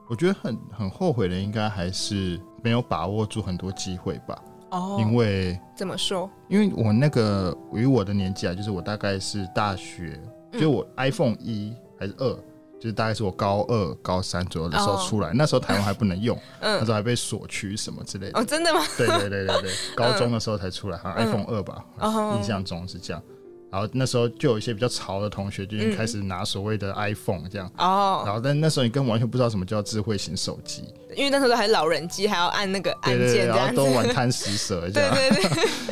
[0.08, 4.42] 我觉得很很后悔的，应该还是没有把握住很多机会吧。
[4.70, 6.30] 哦因为怎么说？
[6.48, 10.20] 因为我那个与我的年纪啊，就是我大概是大学，
[10.52, 12.38] 嗯就我 iPhone 一还是二，
[12.80, 18.40] 就是大概是我高二、高三左右的时候哦出来，那时候台湾还不能用， 那嗯时，候还被锁区什么之类的。
[18.40, 18.80] 哦，真的吗？
[18.96, 23.22] 对对对对对，高中的时候才出来，好像嗯 iPhone 二吧，哦印象中是这样。
[23.70, 27.70] 然后那时候就有一些比较潮的同学，就已经嗯开始拿所谓的 iPhone 这样。
[27.78, 30.82] 哦，然后，但那时候你根本完全不知道什么叫智慧型手机，
[31.16, 33.46] 因为那时候还是老人机，还要按那个按对对对，键。
[33.48, 35.14] 然后都玩贪食蛇这对样。
[35.14, 35.30] 对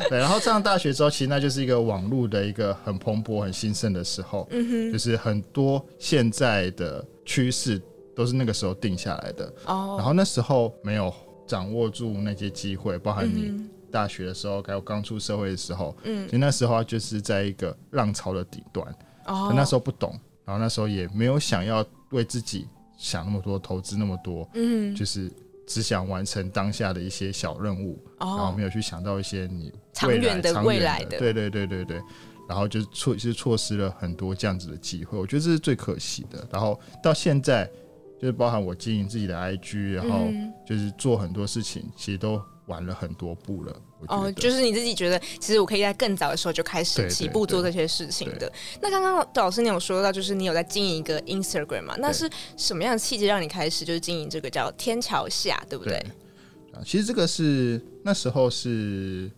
[0.01, 7.81] 对， 对，然后上大学之后，其实那就是一个网络的一个很蓬勃、很兴盛的时候，嗯就是很多现在的趋势
[8.15, 9.53] 都是那个时候定下来的。
[9.67, 11.13] 哦，然后那时候没有
[11.47, 16.27] 掌握住那些机会，包含你嗯大学的时候，还有刚出社会的时候，嗯。
[16.27, 18.87] 其实那时候就是在一个浪潮的顶端，
[19.27, 19.49] 哦。
[19.49, 24.95] 可那时候不懂，然后那时候也没有想要为自己想那么多，投资那么多，嗯。
[24.95, 25.31] 就是
[25.67, 31.19] 只想完成当下的一些小任务，然后哦没有去想到一些你长未来远的未来的。
[31.19, 32.01] 对对对对对。
[32.49, 36.49] 然后就是错是错失了很多这样子的机会，我觉得这是最可惜的。
[36.51, 37.71] 然后到现在，
[38.19, 40.51] 就是包含我经营自己的 IG，然后嗯。
[40.67, 43.83] 就是做很多事情，其实都晚了很多步了。
[44.07, 48.51] 哦，就是你自己觉得，其实我可以在更早的时候就开始起步做这些事情的。
[48.81, 51.97] 那刚刚老师你有说到，就是你有在经营一个 Instagram 嘛？
[51.99, 55.97] 那是什么样的契机让你开始就是经营这个叫天桥下，对不对？
[56.73, 59.31] 啊，其实这个是那时候是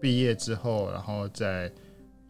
[0.00, 1.70] 毕业之后，然后在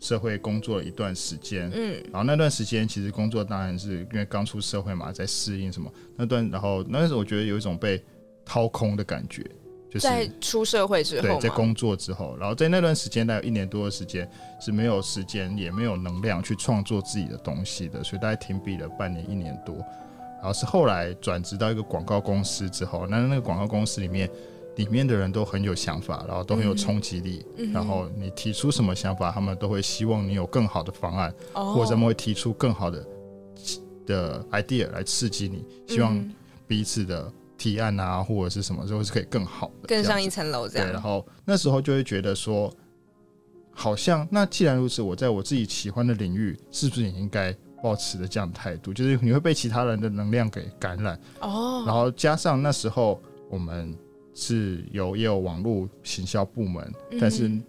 [0.00, 8.02] 社会工作了一段时间，嗯然后那段时间其实工作当然是因为刚出社会嘛，在适应什么那段，然后那时候我觉得有一种被
[8.44, 9.44] 掏空的感觉，
[9.90, 14.28] 就是在出社会之后对，在工作之后，然后在那段时间，大概一年多的时间
[14.60, 19.74] 是没有时间，也没有能量去创作自己的东西的，所以大概停笔了半年、一年多。
[20.36, 24.30] 然后是后来转职到一个广告公司之后，那那个广告公司里面，
[24.76, 27.72] 里面的人都很有想法，然后都很有冲击力，嗯。
[27.72, 33.06] 然后你提出什么想法，他们都会希望你有更好的方案，哦或者他们会提出更好的
[34.06, 36.34] 的 idea 来刺激你，希望嗯。
[36.68, 41.02] 彼此的提案啊，或者是什么，时候是可以更好的，更上一层楼这对，然。
[41.02, 42.72] 后那时候就会觉得说，
[43.72, 48.94] 好像那既然如此，我在我自己喜欢的领域，是不是也应该保持着这样的态度？
[48.94, 53.94] 就是你会被其他人的能量给感染，哦，然后加上那时候我们
[54.34, 57.62] 是有也有网络行销部门，但是嗯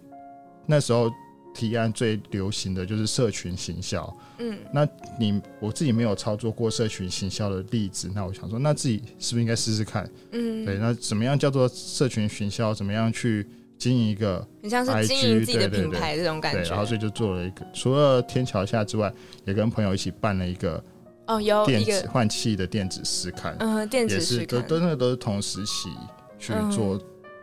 [0.66, 1.10] 那时候
[1.54, 4.16] 提案最流行的就是社群行销。
[4.38, 10.10] 嗯那你我自己没有操作过社群行销的例子，那我想说，那自己是不是应该试试看？
[10.32, 12.72] 嗯，对，那怎么样叫做社群行销？
[12.72, 16.64] 怎么样去经营一个很像是经营自己的品牌这种感对？
[16.64, 16.70] 觉。
[16.70, 19.12] 然后所以就做了一个，除了天桥下之外，
[19.44, 20.82] 也跟朋友一起办了一个
[21.26, 25.90] 哦，有电子换气的电子试看，嗯电子试看，是都都那都是同时期
[26.38, 26.98] 去嗯做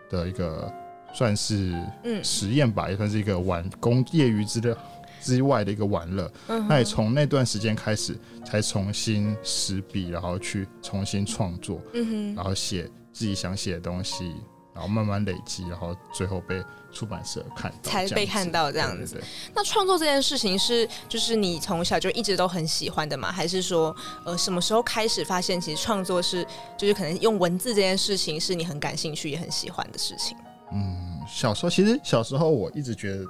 [0.10, 0.72] 的一个，
[1.18, 4.78] 算是嗯实验吧，也算是一个玩工业余之的
[5.20, 6.32] 之外的一个玩乐。
[6.48, 11.82] 嗯那也从那段时间开始，才重新拾笔，然后去重新创作。
[11.94, 14.32] 嗯哼然后写自己想写的东西，
[14.76, 19.20] 然后慢慢累积，然后最后被出版社看到，才被看到这样子。
[19.56, 23.32] 那创作这件事情是，就是你从小就一直都很喜欢的吗？
[23.32, 26.46] 还是说，呃，什么时候开始发现，其实创作是，
[26.78, 30.38] 就是可能用文字这件事情是你很感兴趣也很喜欢的事情？
[30.74, 33.26] 嗯，小时候其实小时候我一直觉得，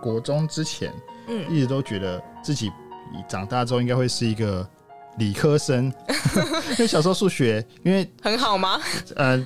[0.00, 0.92] 国中之前
[1.28, 2.70] 嗯，一直都觉得自己
[3.28, 4.66] 长大之后应该会是一个
[5.18, 5.92] 理科生，
[6.70, 8.80] 因为小时候数学，因为很好吗？
[9.16, 9.44] 呃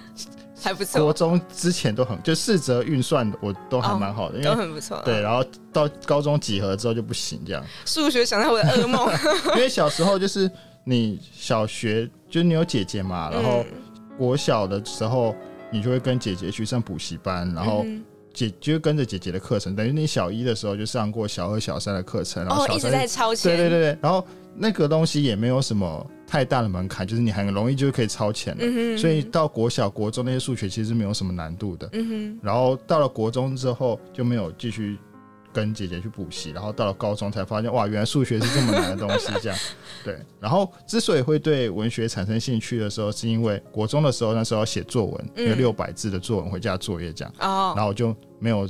[0.59, 5.01] 还不错国错，中之前都很就四则运算我都还蛮好的，因都为很不错。
[5.05, 7.63] 对，，然后到高中几何之后就不行这样。
[7.85, 9.07] 数学想到我的噩梦。
[9.55, 10.51] 因为小时候就是
[10.83, 15.37] 你小学就是你有姐姐嘛，然后嗯国小的时候
[15.71, 23.51] 你就会跟姐姐去上补习班，然后嗯姐就跟着姐姐的课程，等于你小一的时候就上过小二、小三的课程，然后哦，一直小三在超前。
[23.51, 28.61] 对对对对，然后那个东西也没有什么太大的门槛，就是你很容易就可以超前了。
[28.63, 34.99] 嗯，所以到国小、国中那些数学其实没有什么难度的，嗯然后到了国中之后就没有继续
[35.57, 39.59] 跟姐姐去补习，然后到了高中才发现哇，原来数学是这么难的东西，这样
[40.05, 40.19] 对。
[40.39, 48.69] 然后之所以会对文学产生兴趣的时候，是因为国中的时候那时候要写作文，嗯有六百字的作文回家作业这样，哼，哦，然后我就没有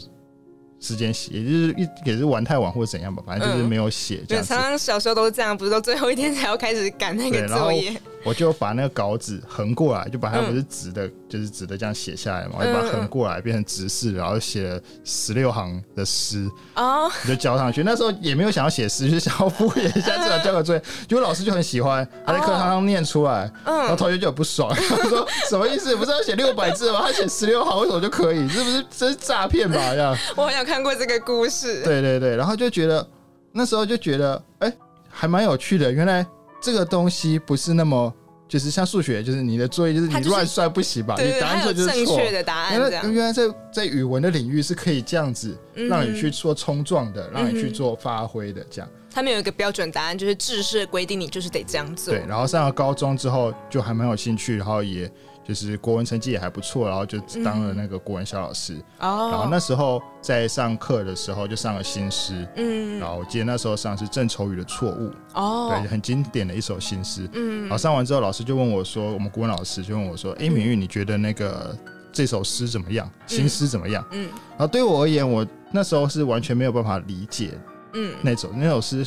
[0.79, 4.57] 时间写，也就是一也是玩太晚或者怎样吧，反正就是嗯没有写这对，常。
[4.62, 8.01] 常小时候都是这样，不是都最后一天才要开始赶那个作业？
[8.27, 17.85] 我就把那个稿纸横过来，就把它嗯不是直的，就是直的这样写下来嘛，我就把它横过来变成直式，然后写了十六行的诗，哦，我就交上去。
[17.85, 20.83] 那时候也没有想要写诗，就是想要敷衍一下，至少交个作业。
[21.09, 25.95] 结果老师就很喜欢，他在课堂上念出来，然后嗯，同学就很不爽，他说什么意思？
[25.95, 27.03] 不是要写六百字吗？
[27.07, 28.49] 他写十六行，为什么就可以？
[28.49, 29.77] 这不是这是诈骗吧？
[29.95, 30.17] 这样。
[30.35, 31.85] 我好像看过这个故事。
[31.85, 33.07] 对对对，然后就觉得
[33.53, 34.73] 那时候就觉得，哎、
[35.09, 35.93] 还蛮有趣的。
[35.93, 36.27] 原来
[36.61, 38.12] 这个东西不是那么，
[38.49, 41.14] 就是像数学，就是你的作业就是你乱算不行吧？
[41.19, 42.16] 你答案有错就是错。
[42.16, 43.42] 正确的答案原这样，来原来在
[43.73, 48.88] 在语文的领域是可以这样子，嗯让你去做冲撞的，让你去做发挥的，这样。
[49.12, 52.12] 他们有一个标准答案，就是制式规定，你就是得这样做。
[52.12, 55.11] 对，然后上了高中之后就还蛮有兴趣，然后也
[55.47, 58.75] 就是国文成绩也还不错，然后就当了那个国文小老师。
[58.99, 65.11] 哦，然后那时候在上课的时候就上了新诗，嗯然后我记得那时候上是郑愁予的《错误》。
[65.35, 67.29] 哦，对，很经典的一首新诗。
[67.33, 71.77] 嗯然后上完之后，老师就问我说：“我们国文老师就问我说，哎、敏玉，你觉得那个
[72.13, 73.09] 这首诗怎么样？
[73.27, 77.51] 新诗怎么样？”嗯然后对我而言，我那时候是完全没有办法理解
[77.93, 79.07] 嗯，那首那首诗。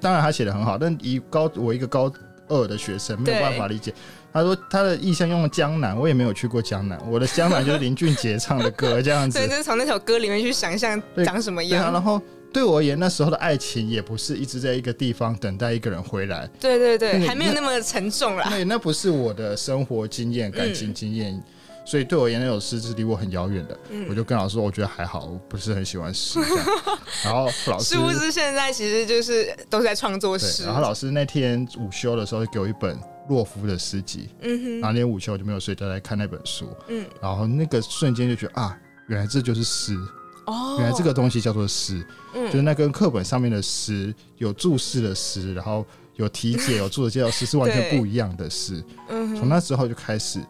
[0.00, 2.12] 当然他写的很好，但以高我一个高
[2.48, 3.94] 二的学生没有办法理解。
[4.32, 9.50] 他说他的意象用了江南，我也没有去过江南，我的江南就是林俊杰唱的歌这样子 所以。
[9.50, 11.92] 就是从那首歌里面去想象长什么对啊，样。
[11.92, 12.20] 然后
[12.52, 18.46] 对我而言，那时候的爱情也不是一直在一个地方等待一个人回来，对对对，那还没有那么沉重啦。
[18.50, 21.40] 那那不是我的生活经验、感情经验，
[21.84, 23.78] 所以对我而言，那首诗是离我很遥远的。
[23.90, 26.40] 嗯我就跟老师说，我觉得还好，我不是很喜欢诗。
[27.24, 30.64] 然后老师是不是现在其实就是都是在创作对，诗。
[30.64, 32.98] 然后老师那天午休的时候给我一本
[33.30, 39.96] 洛夫的诗集，嗯哼，然后连午休我就没有睡觉，在看那本书，嗯，然后那个瞬间就觉得啊，原来这就是诗，
[40.46, 42.44] 哦，原来这个东西叫做诗，嗯。
[42.46, 48.82] 就是那跟课本上面的诗有注释的诗，然后有题解、有注的介绍诗是完全不一样的诗。
[49.08, 50.40] 嗯，从那之后就开始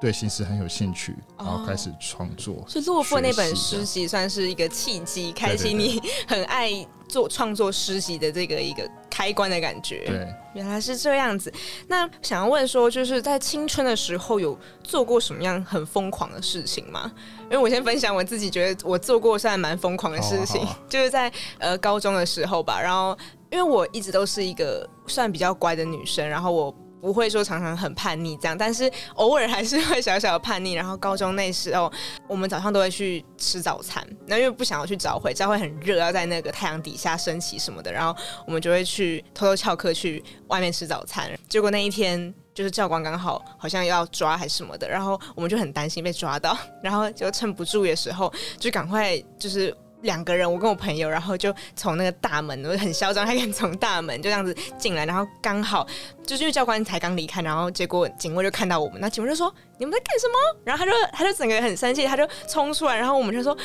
[0.00, 2.64] 对新诗很有兴趣，然哦后开始创作。
[2.66, 6.70] 所以洛夫那本诗集算是一个契机，开启你很爱
[7.06, 10.04] 做创作诗集的这个一个开关的感觉。
[10.06, 11.52] 对，原来是这样子。
[11.86, 17.12] 那想要问说，就是在青春的时候有做过什么样很疯狂的事情吗？
[17.44, 22.80] 因为我先分享我自己觉得我做过算蛮疯狂的事情， 就是在呃高中的时候吧。
[22.80, 23.14] 然后
[23.50, 26.74] 因为我一直都是一个算比较乖的女生，然后我。
[27.00, 30.72] 不会说常常很叛逆这样，但是偶尔还是会小小的叛逆。
[30.72, 31.90] 然后高中那时候，
[32.28, 38.14] 我们早上都会去吃早餐，那因为不想要去早会，早会很热，要在那个太阳底下升起什么的，然后
[38.46, 41.30] 我们就会去偷偷翘课去外面吃早餐。
[41.48, 49.74] 结果那一天就是教官刚好好像要抓还是什么的，然后我们就很担心被抓到，然后就撑不住的时候，就赶快就是。
[50.02, 55.86] 两个人，我跟我朋友，然后就从那个大门，我很嚣张，他敢从大门就这样子进来，然后刚好
[56.26, 60.60] 就是因为教官才刚离开，然后结果警卫就看到我们，那警卫就说你们在干什么？
[60.64, 63.56] 然后他就他就整个人很生气，他就冲出来，然后我们就说。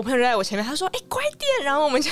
[0.00, 2.10] 我朋友就在我前面，他说：“哎、快点！”然后我们就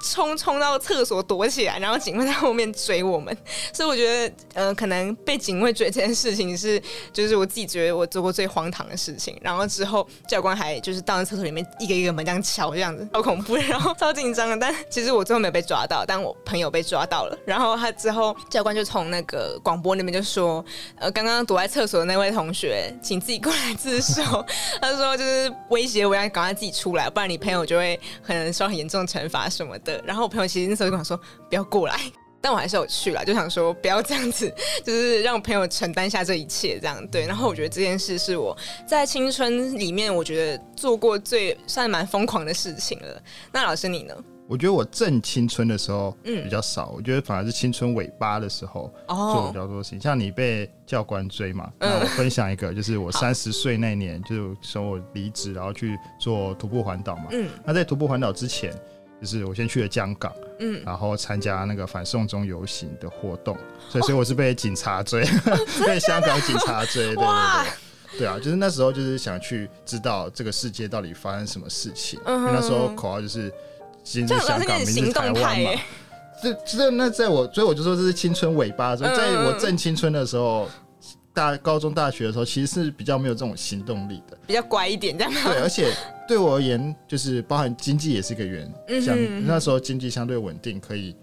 [0.00, 3.36] 冲冲到厕所躲起来，然后警卫在后面追我们。
[3.72, 6.80] 所以我觉得，呃，可能被警卫追这件事情是，
[7.12, 9.36] 就是我自己觉得我做过最荒唐的事情。
[9.42, 14.56] 然后之后教官还就是到那厕所里面一个一个门这样敲，这样子好恐怖，然后超紧张的。
[14.56, 17.36] 但其实我最后没有被抓到，但我朋友被抓到了。
[17.44, 20.64] 然后他之后教官就从那个广播那边就说
[21.00, 24.22] ：“呃，刚刚躲在厕所的那位同学，请自己过来自首。”
[24.80, 30.02] 他说就是威胁我要赶快自己出来，不然你朋友就会很受很严重的惩罚什么的。
[30.06, 31.16] 然后我朋友其实那时候就跟我说
[31.48, 31.98] 不要过来，
[32.40, 34.52] 但我还是有去了，就想说不要这样子，
[34.84, 37.26] 就是让朋友承担下这一切这样对。
[37.26, 38.56] 然后我觉得这件事是我
[38.86, 43.22] 在青春里面我觉得做过最算蛮疯狂的事情了。
[43.52, 44.14] 那老师你呢？
[44.46, 46.44] 我觉得我正青春的时候嗯。
[46.44, 50.00] 比较少，我觉得反而是青春尾巴的时候做比较多事情。
[50.00, 51.90] 像你被教官追嘛，嗯。
[51.90, 57.24] 那我分享一个，就是我三十岁那年，就是说我离职，然后去做徒步环岛嘛。
[57.30, 57.48] 嗯。
[57.64, 58.72] 那在徒步环岛之前，
[59.20, 63.56] 就是我先去了江港，嗯，然后参加那个反送中游行的活动，
[63.88, 65.24] 所以所以我是被警察追，
[65.86, 67.62] 被香港警察追，对对哇。
[67.62, 67.70] 对。
[68.16, 73.52] 对啊，就是那时候就是想去知道这个世界到底发生什么事情，嗯因为那时候口号就是
[74.04, 75.80] 香港，老师你行明日台湾嘛耶。
[76.42, 80.68] 这这那在我，所以我就说这是青春尾巴的时候，嗯在我正青春的时候，
[81.32, 84.36] 大高中、大学的时候，其实是比较没有这种行动力的。
[84.46, 85.32] 比较乖一点这样？
[85.32, 85.94] 对，而且
[86.28, 91.16] 对我而言，就是包含经济也是一个原嗯哼相，那时候经济相对稳定，可以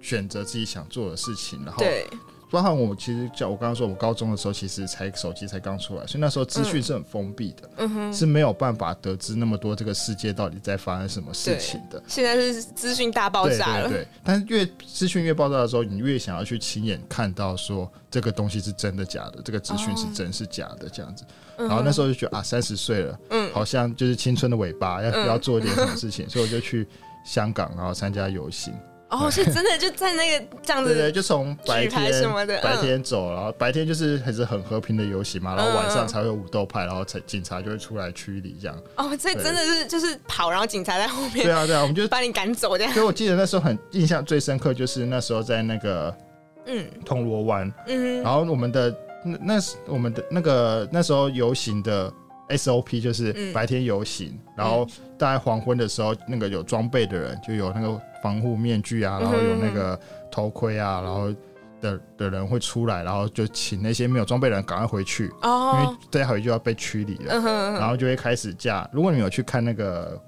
[0.00, 1.60] 选择自己想做的事情。
[1.64, 2.06] 然后，对，
[2.50, 8.14] 包含我其实叫我刚刚说，我高中的时候其实才手机才刚出来，所以那时候资讯是很封闭的，嗯哼。
[8.14, 12.02] 是没有办法得知那么多这个世界到底在发生什么事情的。
[12.06, 21.24] 现在是资讯大爆炸了，对对，但是越资讯越爆炸的时候，你越想要去亲眼看到说这个东西是真的假的，这个资讯是真是假的这样子。
[21.56, 26.86] 然后那时候就觉得啊，三十岁了，嗯好像就是青春的尾巴，要嗯要做一点什么事情，所以我就去
[27.24, 28.72] 香港，然后参加游行。
[29.10, 32.60] 哦，是真的就在那个 这样对对，子，就从白天什么的。
[32.60, 38.78] 白嗯天走，然后白天就是还是很和平的游行嘛，然后晚上才会有武斗派，然后才警察就会出来驱离这样。
[38.96, 46.14] 哦，所以真的是就是跑，然后警察在后面对啊对啊，我们就 把你赶走这样，所以我记得那时候很印象最深刻，就是那时候在那个
[46.66, 46.84] 嗯。
[47.04, 48.94] 铜锣湾，嗯然后我们的
[49.24, 52.12] 那那是我们的那个那时候游行的
[52.50, 53.52] SOP 就是嗯。
[53.54, 59.98] 白天游行，然后大概黄昏的时候，那个有装备的人就有那个防护面具啊，然后有那个
[60.30, 61.34] 头盔啊，然后
[61.80, 68.88] 的的人会出来，然后就请那些没有装备的人赶快回去，哦因为再回去就要被驱离了，嗯哼嗯哼，然后就会开始架。
[68.92, 70.20] 如果你有去看那个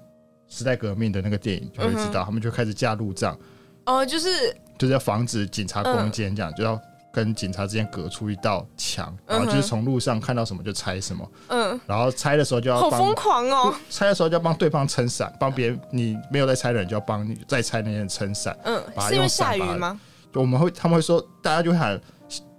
[0.47, 3.37] 时代革命的那个电影，就会知嗯道他们就开始架路障。
[3.85, 4.29] 哦，就是
[4.77, 6.79] 就是要防止警察攻嗯坚，这样、就要
[7.13, 18.57] 跟警察之间隔出一道墙，然后就是从路上看到什么就拆什么，嗯，然后拆的时候就要好疯帮狂哦，拆的时候就要帮对方撑伞，帮别人你没有在拆的人就要帮你再拆那些人撑伞。
[18.63, 19.99] 嗯，把它是因为用伞把它下雨吗？
[20.31, 21.99] 就我们会他们会说，大家就会喊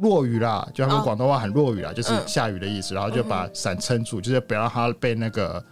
[0.00, 5.64] 落雨啦，就他们哦广东话喊落雨啦，就是嗯下雨的意思，然后就把伞撑住，就是不要让它被那个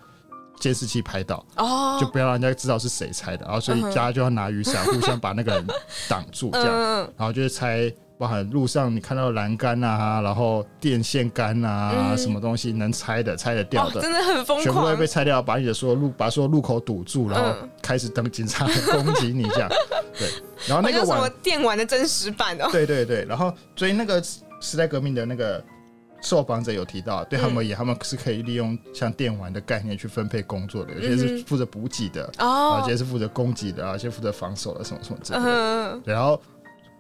[0.59, 3.45] 监视器拍到，哦，就不要让人家知道是谁拆的。
[3.45, 5.66] 然后所以家就要拿雨伞 互相把那个人
[6.09, 7.93] 挡住，这样，嗯然后就是拆。
[8.21, 19.71] 包含路上你看到的栏杆啊，然后电线杆啊，嗯什么东西能拆的、拆得掉哦，的，真的很疯狂全部都会被，拆掉，把你的所有路把所有路口堵住，然后嗯开始等警察来攻击你这样。
[20.18, 20.29] 对，
[20.68, 22.68] 然后那个好像什么晚，电玩的真实版哦。
[22.71, 24.23] 对对对，然后所以那个
[24.61, 25.64] 时代革命的那个
[26.21, 35.45] 受访者有提到，对他们而言，他们是可以利用像电玩的概念去分配工作的，有些是负责补给的，哦有，些是负责攻击的，有些负责防守的，什么什么之类的。
[35.47, 36.39] 嗯对然后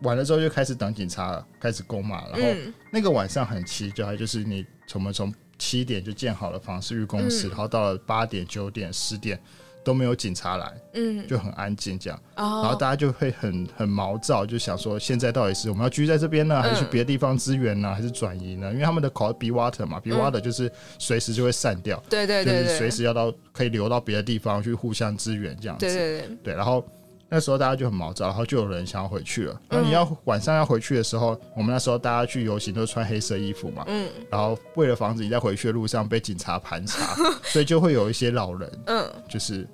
[0.02, 2.48] 完了之后就开始等警察了，开始攻嘛，然后。
[2.48, 2.72] 嗯。
[2.92, 7.50] 那个晚上很奇怪，就是你从我们从七点就建好了房市预公司，嗯。
[7.50, 9.38] 然后到了八点、九点、十点
[9.84, 18.72] 都没有警察来，嗯，就很安静这样，哦，然后大家就会很很毛躁，就想说现在到底是我们要居在这边呢，还是去嗯别的地方支援呢，还是转移呢？
[18.72, 25.86] 因为他们的口 be water 嘛，be water 就是随时就会散掉，对对对，就是随时要到可以流到别的地方去互相支援这样子。
[25.86, 26.84] 对对对，对，然后
[27.30, 29.60] 那时候大家就很毛躁，然后就有人想要回去了。
[29.68, 34.08] 那你要晚上要回去的时候，我们那时候大家去游行都穿黑色衣服嘛，嗯。
[34.28, 37.14] 然后为了防止你在回去的路上被警察盘查，
[37.44, 39.66] 所以就会有一些老人，嗯，就是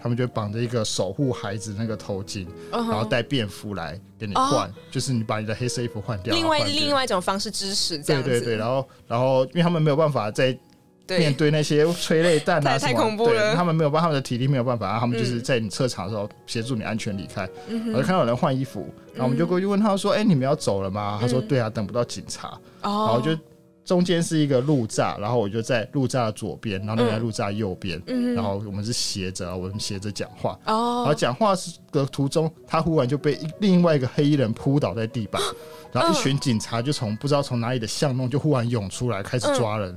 [0.00, 6.32] 他们就绑着一个守护孩子那个头巾，然然后带便服来给你换，就是你把你的黑色衣服换掉。
[6.32, 10.56] 哦另外另外一种方式支持这样，对对对，然后然后因为他们没有办法在
[11.18, 13.54] 面对对那些催泪弹啊什么，对恐怖了。
[13.54, 17.48] 他们没有办法，他们的体力没有办法，他们就是嗯在你撤场的时候协助你安全离开。
[17.68, 22.48] 嗯我就看到有人换衣服，然后我们就过去问他说：“哎、你们要走了吗？”他说：“嗯对啊，等不到警察。”
[22.82, 23.36] 哦，然后就
[23.84, 30.52] 中间是一个路栅，然后我就在路栅的左边，然后那个在嗯路栅右边，嗯然后我们是斜着，我们斜着讲话。
[30.66, 31.02] 哦。
[31.02, 31.54] 然后哦，讲话
[31.90, 35.42] 的途中，他忽然就被另外一个黑衣人扑倒在地板，
[35.92, 39.96] 然后一群警察就从不知道从哪里的巷弄就忽然涌出来，开始抓人。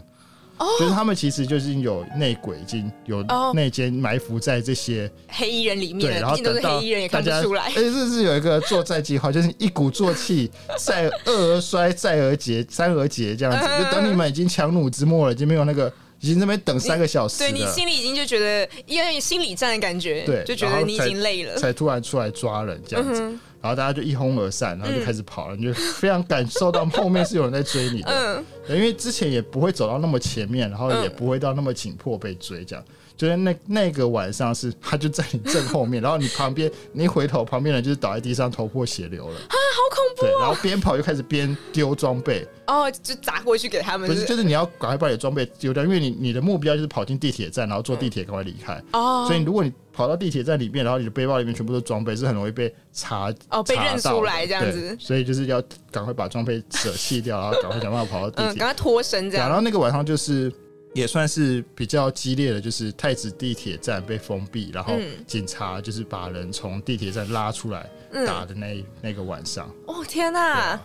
[0.80, 7.74] 就是他们其实就是有内鬼，已经有哦内奸埋伏在这些黑衣人里面，然后等到黑衣人，也看不大家出来哎，。
[7.76, 13.68] 这是有一个作战计划，就是一鼓作气，再二而衰，再而竭，三而竭这样子。
[13.70, 21.57] 嗯就等你们已经强弩之末了，已经没有那个，已经那边等三个小时对你，心里已经就觉得，因为心理战的感觉，对就觉得你已经累了。
[21.57, 23.22] 才突然出来抓人这样子。
[23.22, 31.14] 嗯然后大家就一哄而散，然后就开始跑了，你就非常感受到后面是有人在追你的， 因为之前也不会走到那么前面，然后也嗯。
[31.16, 32.84] 不会到那么紧迫被追，这样。
[33.16, 48.82] 就是那那个晚上是他就在你正后面，然后你旁边你一回头，旁边人就是倒在地上头破血流了啊，好恐怖对，然后边跑就开始边丢装备，哦，就砸过去给他们，不是是就是你要赶快把你的装备丢掉，因为你你的目标就是跑进地铁站，然后坐地铁赶快离开。
[48.93, 55.61] 哦，所以如果你跑到地铁站里面，然后你的背包里面全部都是装备，是很容易被查哦被认出来这样子所以就是要
[55.91, 58.59] 赶快把装备舍弃掉，然后赶快想办法跑到地嗯，铁。
[58.59, 59.55] 赶快脱身这对啊然。
[59.55, 60.51] 后那个晚上就是
[60.94, 65.26] 也算是比较激烈的，就是太子地铁站被封闭，然后嗯。
[65.26, 69.70] 警察就是把人从地铁站拉出来嗯，打的那那个晚上。
[69.88, 70.80] 哦天哪！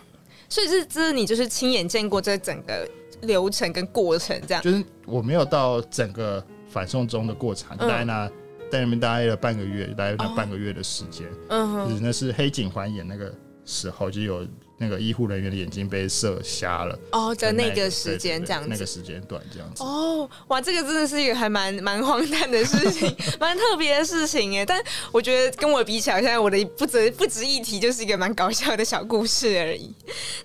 [0.49, 2.89] 所以是这是你就是亲眼见过这整个
[3.21, 4.63] 流程跟过程这样。
[4.63, 7.87] 就是我没有到整个反送中的过程，嗯。
[7.87, 8.27] 待那
[8.71, 13.31] 在那边待了半个月，待了半个月的时间，嗯哼，就是那是黑警环演那个
[13.63, 14.47] 时候，就有
[14.79, 18.85] 那个医护人员的眼睛被射瞎了哦的那个个时间这样子那个。
[18.89, 19.83] 时间段这样子。
[19.83, 24.65] 哦，哇，这个真的是一个还蛮蛮荒诞的事情，蛮特别的事情哎。
[24.65, 29.93] 但我觉得跟我比起来，现在我的不值不值一提，就是一个蛮搞笑的小故事而已。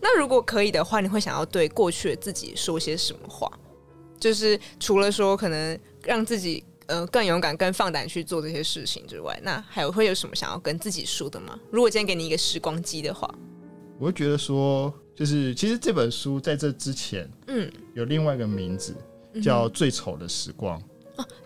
[0.03, 3.51] 那如果可以的话，你会想要对过去的自己说些什么话？
[4.21, 11.59] 就是除了说可能让自己呃更勇敢、更放胆去做这些事情之外，那还有会有什么想要跟自己说的吗？
[11.71, 13.33] 如果今天给你一个时光机的话，
[14.05, 18.95] 我会觉得说，就是其实这本书在这之前嗯，有另外一个名字
[19.43, 20.79] 叫《最丑的时光》。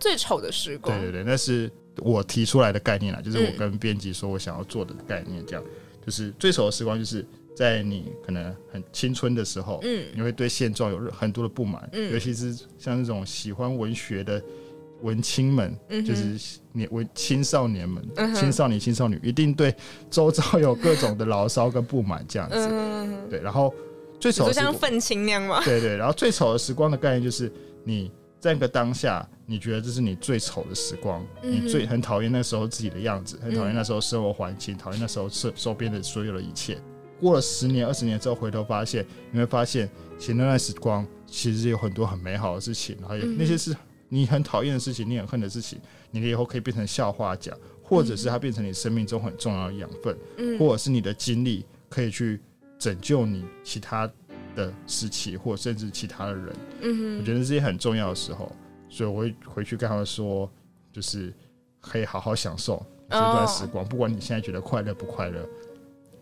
[0.00, 3.56] 最丑的时光，对对对，那是我提出来的概念啦，就是我嗯。
[3.56, 5.64] 跟编辑说我想要做的概念，这样。
[6.04, 10.06] 就是最丑的时光，就是在你可能很青春的时候，嗯。
[10.12, 12.12] 你会对现状有很多的不满，嗯。
[12.12, 14.42] 尤其是像那种喜欢文学的
[15.02, 19.74] 文青们，嗯就是年文青少年们、嗯青少年、青少女，一定对
[20.10, 22.56] 周遭有各种的牢骚跟不满这样子。
[22.56, 23.74] 嗯，对，然后
[24.20, 25.62] 最丑的时光，像愤青那样吗？
[25.64, 27.52] 对对，然后最丑的时光的概念就是
[27.84, 36.78] 你在那个当下，你觉得这是你最丑的时光，嗯你最很讨厌那时候自己的样子，很讨厌嗯那时候生活环境，讨厌那时候周周边的所有的一切。
[37.20, 39.90] 过了十年、二十年之后，回头发现，你会发现，
[40.20, 43.74] 其实那段时光其实有很多很美好的事情，然后也嗯那些是
[44.08, 45.78] 你很讨厌的事情，你很恨的事情，
[46.10, 50.16] 你以后可以变成笑话讲，或者是它变成你生命中很重要的养分。
[50.36, 52.40] 嗯或者是你的经历可以去
[52.78, 54.10] 拯救你其他
[54.54, 56.56] 的时期，或甚至其他的人。
[56.80, 58.50] 嗯哼，我觉得这些很重要的时候，
[58.88, 60.50] 所以我会回去跟他们说，
[60.92, 61.32] 就是
[61.80, 65.46] 可以好好享受这段时光，不管你现在觉得快乐不快乐，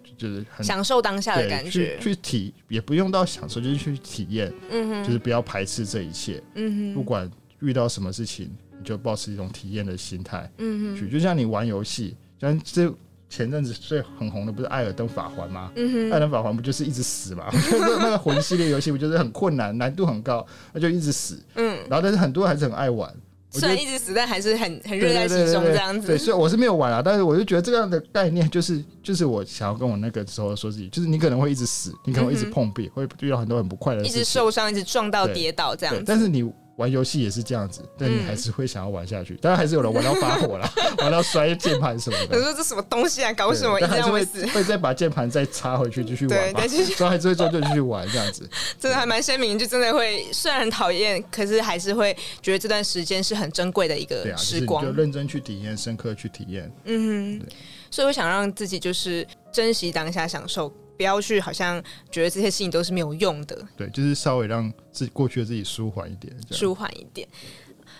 [0.04, 2.14] 就就是很享受当下的感觉去。
[2.14, 7.30] 去体也不用到享受，就是去体验，嗯哼，就是不要排斥这一切，嗯哼，不管
[7.60, 12.92] 遇到什么事情，你就保持一种体验的心态嗯嗯，去，就像你玩游戏，像这
[13.28, 15.72] 前阵子最很红的不是《艾尔登法环》吗？
[15.74, 17.46] 嗯哼，艾尔登法环不就是一直死吗？
[17.72, 21.42] 那那个魂系列游戏不就是很困难，难度很高，那就一直死。
[21.56, 23.12] 嗯，然后但是很多人还是很爱玩，
[23.50, 26.06] 虽然一直死，但还是很很热爱其中这样子。
[26.06, 34.22] 对，所以我是没有玩啊，但是我就觉得这样的概念就是就是我想要跟我那个时候说自己，就是你可能会一直死，你可能会一直碰壁，会遇到很多很不快乐的一直。
[34.22, 36.04] 受伤，一直撞到跌倒这样，子。
[36.06, 39.34] 但是你玩游戏也是这样子，但你嗯还是会想要玩下去。
[39.36, 42.36] 当然还是有人玩到发火了， 玩到摔键盘什么的。
[42.36, 43.78] 我说这什么东西啊，搞什么？
[43.78, 44.46] 一直但还是会死。
[44.48, 46.68] 会再把键盘再插回去继续玩对，嘛但。
[46.68, 48.48] 是所以还是会做就继续玩这样子。
[48.78, 54.84] 真的还蛮鲜明，就真的会虽然很讨厌，可是还是会觉得这段时间是很珍贵的一个对啊，就是时光。
[54.84, 56.70] 你就认真去体验，深刻去体验。
[56.84, 57.46] 嗯哼，
[57.90, 66.34] 所以我想让自己就是珍惜当下，享受，不要去好像觉得这些事情都是没有用的，对，就是稍微让自己过去的自己舒缓一点。
[66.50, 67.28] 舒缓一点。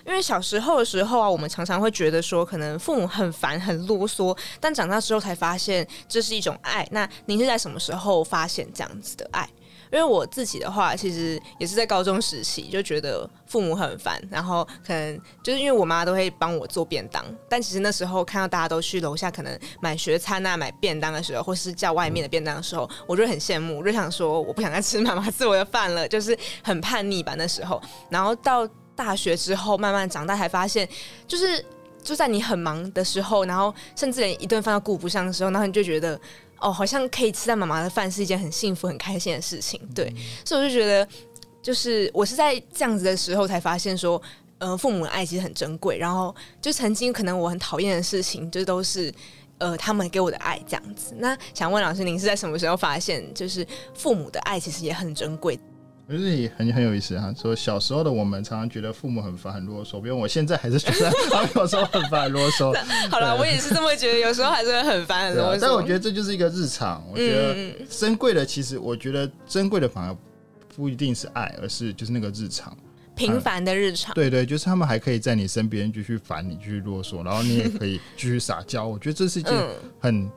[0.05, 6.87] 因为小时候的时候啊，我们常常会觉得说，可能父母很烦、很啰嗦，但长大之后才发现这是一种爱。
[6.93, 9.49] 那您是在什么时候发现这样子的爱？
[9.93, 27.81] 因为我自己的话，其实也是在高中时期就觉得父母很烦，然后可能就是因为我妈都会帮我做便当，但其实那时候看到大家都去楼下可能买学餐啊、买便当的时候，或是叫外面的便当的时候，我就很羡慕，我就想说我不想再吃妈妈做的饭了，就是很叛逆吧那时候。
[28.11, 30.89] 然后到大学之后，慢慢长大才发现，
[31.29, 31.65] 就是
[32.03, 36.21] 就在你很忙的时候，然后甚至连一顿饭都顾不上的时候，然后你就觉得。
[36.59, 40.13] 哦，好像可以吃到妈妈的饭是一件很幸福、很开心的事情，对，
[40.45, 41.07] 所以我就觉得，
[41.63, 44.21] 就是我是在这样子的时候才发现说，
[44.59, 45.99] 呃，父母的爱其实很珍贵。
[45.99, 49.13] 然后就曾经可能我很讨厌的事情，就都是
[49.59, 51.15] 呃他们给我的爱这样子。
[51.19, 55.59] 那想问老师，您是在什么时候发现，就是父母的爱其实也很珍贵？
[56.09, 57.35] 我觉得也很很有意思哈。
[57.37, 62.73] 说小时候的我们常常觉得父母很烦、很啰嗦，比如我现在还是觉得 他们有时候很烦、很啰嗦。
[63.11, 65.59] 好了，我也是这么觉得，有时候还是会很烦很啰嗦。
[65.61, 67.05] 但我觉得这就是一个日常。
[67.13, 70.17] 我觉得嗯珍贵的，其实我觉得珍贵的反而
[70.77, 72.77] 不一定是爱，而是就是那个日常。
[73.17, 78.87] 平凡的日常，对对，就是他们还可以在你身边继续烦你，继续啰嗦，然后你也可以继续撒娇。
[78.87, 80.31] 我觉得这是一件嗯很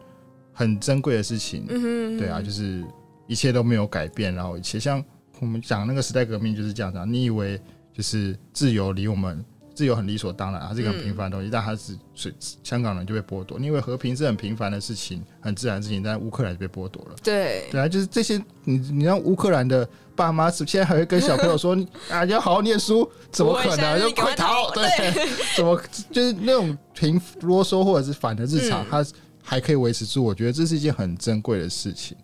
[0.53, 1.65] 很珍贵的事情。
[1.69, 2.83] 嗯哼，对啊，就是
[3.27, 5.03] 一切都没有改变，然后一切像
[5.39, 7.05] 我们讲那个时代革命就是这样子啊。
[7.05, 7.59] 你以为
[7.93, 13.57] 就是自由离我们自由很理所当然，它是一个很平凡的东西，但它是是香港人就被剥夺。
[13.57, 17.15] 你以为和平是很平凡的事情，很自然的事情，但乌克兰就被剥夺了。
[17.23, 19.87] 对，对啊，就是这些，你你让乌克兰的
[20.17, 21.77] 爸妈是现在还会跟小朋友说
[22.11, 23.99] 啊，你要好好念书，怎么可能？
[24.01, 24.69] 就快快逃！
[24.69, 24.87] 逃对，
[25.55, 25.81] 怎么
[26.11, 29.05] 就是那种平啰嗦或者是反的日常，嗯它
[29.41, 32.17] 还可以维持住，我觉得这是一件很珍贵的事情。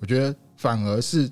[0.00, 1.30] 我觉得反而是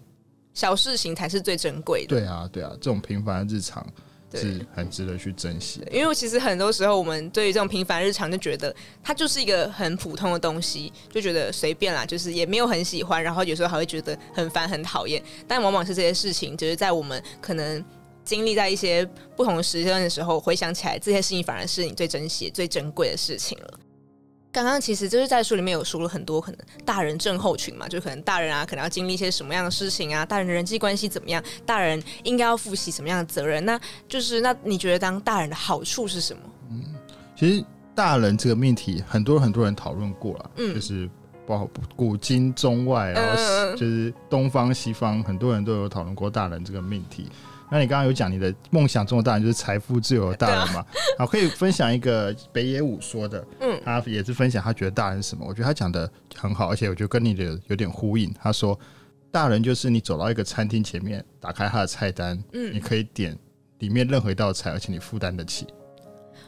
[0.61, 2.09] 小事情才是最珍贵的。
[2.09, 3.83] 对啊，对啊，这种平凡的日常
[4.35, 5.83] 是很值得去珍惜。
[5.91, 15.23] 因为其实很多时候，我们对于这种平凡日常就觉得它就是一个很普通的东西，就觉得随便啦，就是也没有很喜欢，然后有时候还会觉得很烦、很讨厌。
[15.49, 17.83] 但往往是这些事情，就是在我们可能
[18.23, 19.03] 经历在一些
[19.35, 23.81] 不同的时间的时候，回想起来，这些事情反而是你最珍惜、最珍贵的事情了。
[24.53, 33.65] 刚刚其实就是在书里面有说了很多可能大人症候群嘛，就可能大人啊，可能要经历一些什么样的事情啊，大人的人际关系怎么样，大人应该要负起什么样的责任？
[33.65, 36.43] 那就是那你觉得当大人的好处是什么？
[37.37, 41.09] 其实大人这个命题，很多很多人讨论过了，嗯就是
[41.47, 47.29] 包括古今中外，然后嗯嗯嗯就是东方西方，很多人都有讨论过大人这个命题。
[47.71, 50.85] 那你刚刚有讲你的梦想中的大人就是财富自由的大人嘛？
[51.19, 53.81] 好，可以分享一个北野武说的，嗯。
[53.85, 58.33] 他也是分享他觉得大人是什么，我觉得他讲的很好，而且我觉得跟你的有点呼应。
[58.43, 58.79] 他说，
[59.31, 62.75] 大人就是你走到一个餐厅前面，打开他的菜单，嗯。
[62.75, 63.39] 你可以点
[63.79, 65.67] 里面任何一道菜，而且你负担得起。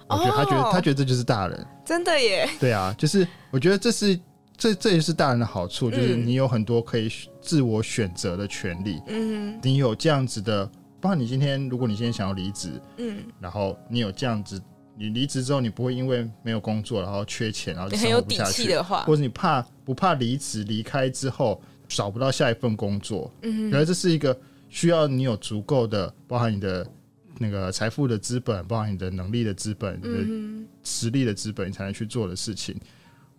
[0.09, 4.18] 我觉得他觉得、哦他觉得这就是大人，真的耶，对啊，就是我觉得这是
[4.59, 6.27] 这这也是大人的好处，就是嗯。
[6.27, 7.11] 你有很多可以
[7.41, 10.70] 自我选择的权利，嗯你有这样子的，
[11.03, 14.62] 包括你今天如果你今天想要离职，嗯，然后你有这样子，
[14.96, 24.38] 你离职之后你不会因为没有工作然后缺钱，然后就很有底气的话，或者你怕不怕离职离开之后找不到下一份工作，嗯原来这是一个
[24.68, 26.86] 需要你有足够的，包含你的
[27.38, 32.78] 那个财富的资本，包含你的能力的资本，你的嗯实力的资本，你才能去做的事情。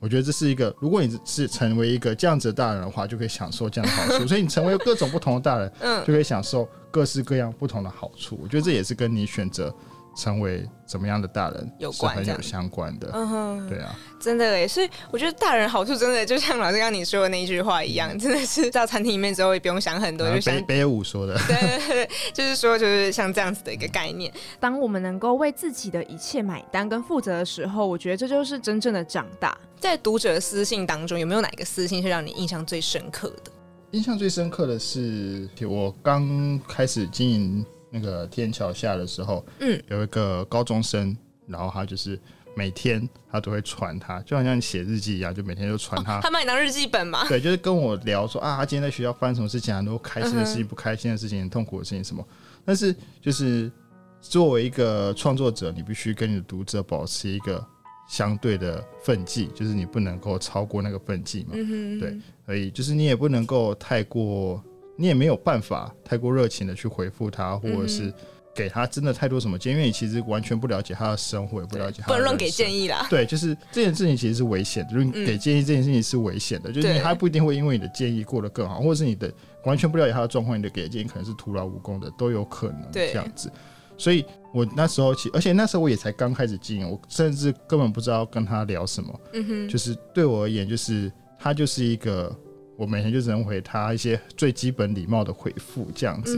[0.04, 4.28] 我觉得这是一个，如果你是成为一个这样子的大人的话，就可以享受这样的好处。
[4.28, 8.38] 所以你成为各种不同的大人，嗯就可以享受各式各样不同的好处。
[8.43, 9.74] 我觉得这也是跟你选择
[10.16, 13.09] 成为怎么样的大人有关很有相关的。
[13.14, 24.32] 嗯哼，对啊，真的哎，所以我觉得大人好处真的就像老师刚刚你说的那一句话一样，真的是到餐厅里面之后也不用想很多，就想然后北北野武说的， 对对对，就是说就是像这样子的一个概念。
[24.59, 29.57] 当我们能够为自己的一切买单跟负责的时候，我觉得这就是真正的长大。
[29.80, 33.51] 在读者私信当中，有没有哪个私信是让你印象最深刻的？
[33.91, 41.16] 印象最深刻的是我刚开始经营那个天桥下的时候，嗯，有一个高中生，
[41.46, 42.20] 然后他就是
[42.56, 46.20] 每天他都会传他，就好像你写日记一样，就每天就传他。
[46.20, 47.26] 他把你当日记本嘛？
[47.30, 52.28] 对，就是跟我聊说啊，他今天在学校发生什么事情，很多开心的事嗯情、不开心的事情、很痛苦的事情什么。
[52.66, 53.72] 但是就是
[54.20, 57.64] 作为一个创作者，你必须跟你的读者保持一个
[58.08, 61.50] 相对的分际，就是你不能够超过那个分际嘛。
[61.54, 64.64] 嗯哼，对所以就是你也不能够太过，
[64.96, 68.14] 你也没有办法太过热情的去回复他，或者嗯是
[68.56, 72.50] 给他真的太多什么建议，因为你其实完全不了解他的生活，也不了解他不能乱给。
[72.50, 73.08] 建议啦。
[73.10, 79.34] 对，就是这件事情其实是危险的，就是给建议这件事情是危险的，就是你对他不一定会因为你的建议过得更好，或者是你的
[79.64, 83.52] 完全不了解他的状况，你的给的建议可能是徒劳无功的，都有可能对这样子。
[83.98, 89.20] 所以我那时候其，而且那时候我也才刚开始经营，我甚至根本不知道跟他聊什么。
[89.34, 92.36] 嗯哼，就是对我而言，就是他就是一个
[92.84, 96.38] 我每天就只能回他一些最基本礼貌的回复这样子。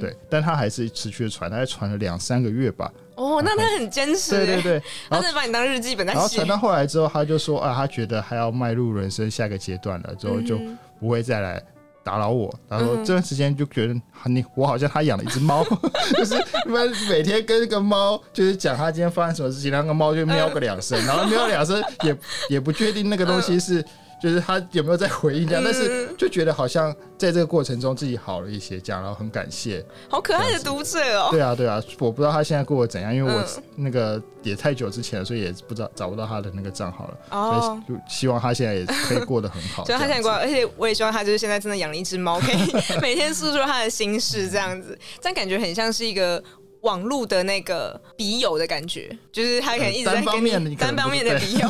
[0.00, 2.90] 对，但他还是持续的传，他还传了两三个月吧。
[3.14, 6.48] 哦，那他很坚持，对对，对， 他真的把你当日记本在写然后传。
[6.48, 11.62] 到后来之后，他就说啊，他觉得还要迈入人生下个阶段了，之后就嗯不会再来
[12.02, 12.52] 打扰我。
[12.70, 15.62] 然后嗯这段时间就觉得啊你我好像他养了一只猫，
[16.16, 16.34] 就是
[16.64, 22.16] 每每天跟那个猫就是讲他今天发生什么事情，那个猫就喵个两声， 然后喵两声也
[22.48, 23.84] 也不确定那个东西是。
[24.22, 29.84] 就是他有没有在回应这样，但是嗯就觉得好像在这个过程中自己好了一些，这样，然后很感谢。
[30.08, 31.28] 好可爱的读者哦。
[31.32, 37.18] 对啊，对啊，我不知道他现在过得怎样，因为我嗯那个也太久之前了，所以也不知道找不到他的那个账号了。
[37.30, 39.82] 哦所，以就希望他现在也可以过得很好。
[39.88, 46.42] 就他现在过，而且我也希望他就是现在真的养了一只猫，可以 每天诉说他的心事，这样子，但感觉很像是一个。
[46.82, 51.68] 网络的那个笔友的感觉，就是他可能一直在单方跟面的单方面的不笔友，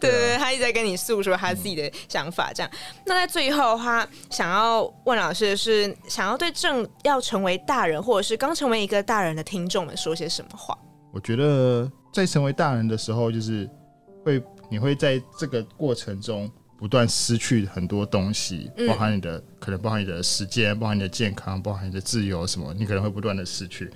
[0.00, 2.70] 对对对对，他一直在跟你诉说他自己的想法，这样。
[3.06, 10.76] 那在最后的话，想要问老师的是，想要对正要成为大人，或者是刚成为一个大人的听众们说些什么话？
[11.12, 13.68] 我觉得在成为大人的时候，就是
[14.24, 23.90] 会你会在这个过程中不断失去很多东西，嗯包含你的可能包含你的时间，包含你的健康，包含你的自由什么，你可能会不断的失去。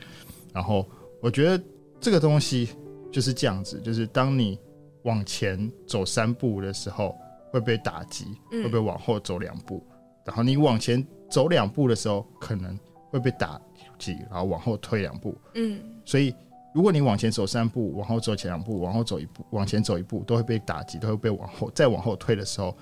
[0.57, 0.89] 然后
[1.21, 1.63] 我觉得
[2.01, 2.71] 这个东西
[3.13, 4.59] 就是这样子，就是当你
[5.03, 7.15] 往前走三步的时候
[7.53, 9.87] 会被打击，嗯会被往后走两步，
[10.25, 12.75] 然后你往前走两步的时候可能
[13.11, 13.61] 会被打
[13.99, 15.37] 击，然后往后退两步。
[15.53, 16.35] 嗯所以，
[16.75, 22.75] 如果你往前走三步，往后走前两步，往后走一步，往前走一步，都会被打击，都会被往后再往后退的时候，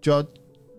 [0.00, 0.24] 就要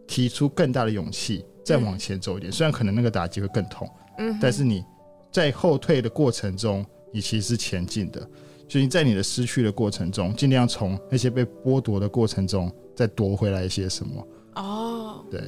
[0.06, 2.52] 提出更大的勇气，再往前走一点。
[2.52, 4.84] 虽然可能那个打击会更痛，嗯，但是你
[5.32, 8.28] 在后退的过程中，你其实是前进的。
[8.68, 14.28] 所以在你的失去的过程中，尽量从那些被剥夺的过程中再夺回来一些什么。
[14.56, 15.42] 哦，对，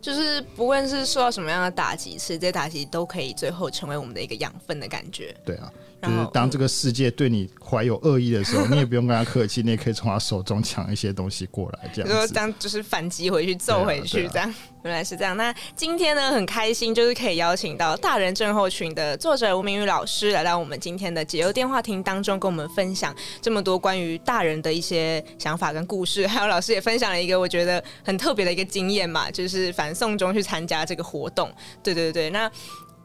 [0.00, 5.34] 就是不论是受到什么样的打击，其实这些打击都可以最后成为我们的一个养分的感觉。
[5.44, 5.70] 对啊，
[6.02, 12.34] 就是当这个世界对你怀有恶意的时候， 你也不用跟他客气，你也可以从他手中抢一些东西过来，这样如说样子。
[12.34, 15.36] 当就是反击回去、揍回去这样，原来是这样。
[15.36, 26.26] 那今天呢，很开心，就是可以邀请到大人症候群的作者吴明宇老师来到我们今天的解忧电话亭当中，跟我们分享这么多关于大人的一些想法跟故事。
[26.26, 31.50] 还有老师也分享了一个我觉得很特别的一个经验嘛，就是反送中去参加这个活动。
[31.82, 32.50] 对对对，那。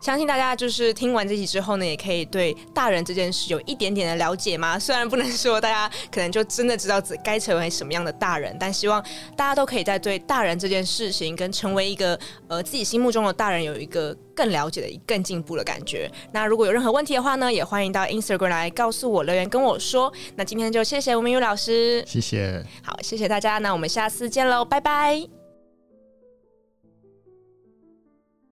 [0.02, 4.78] 相信大家就是听完这集之后呢，也可以对大人这件事有一点点的了解嘛。
[4.78, 9.04] 虽然不能说大家可能就真的知道自该成为什么样的大人，但希望
[9.36, 16.12] 大家都可以在对大人这件事情跟成为一个呃自己心目中的大人有一个更了解的、更进步的感觉。
[16.32, 20.14] 那如果有任何问题的话呢，也欢迎到 Instagram 来告诉我留言跟我说。
[20.36, 22.64] 那今天就谢谢吴明宇老师，谢谢。
[22.84, 25.45] 好，谢谢大家，那我们下次见喽，拜拜。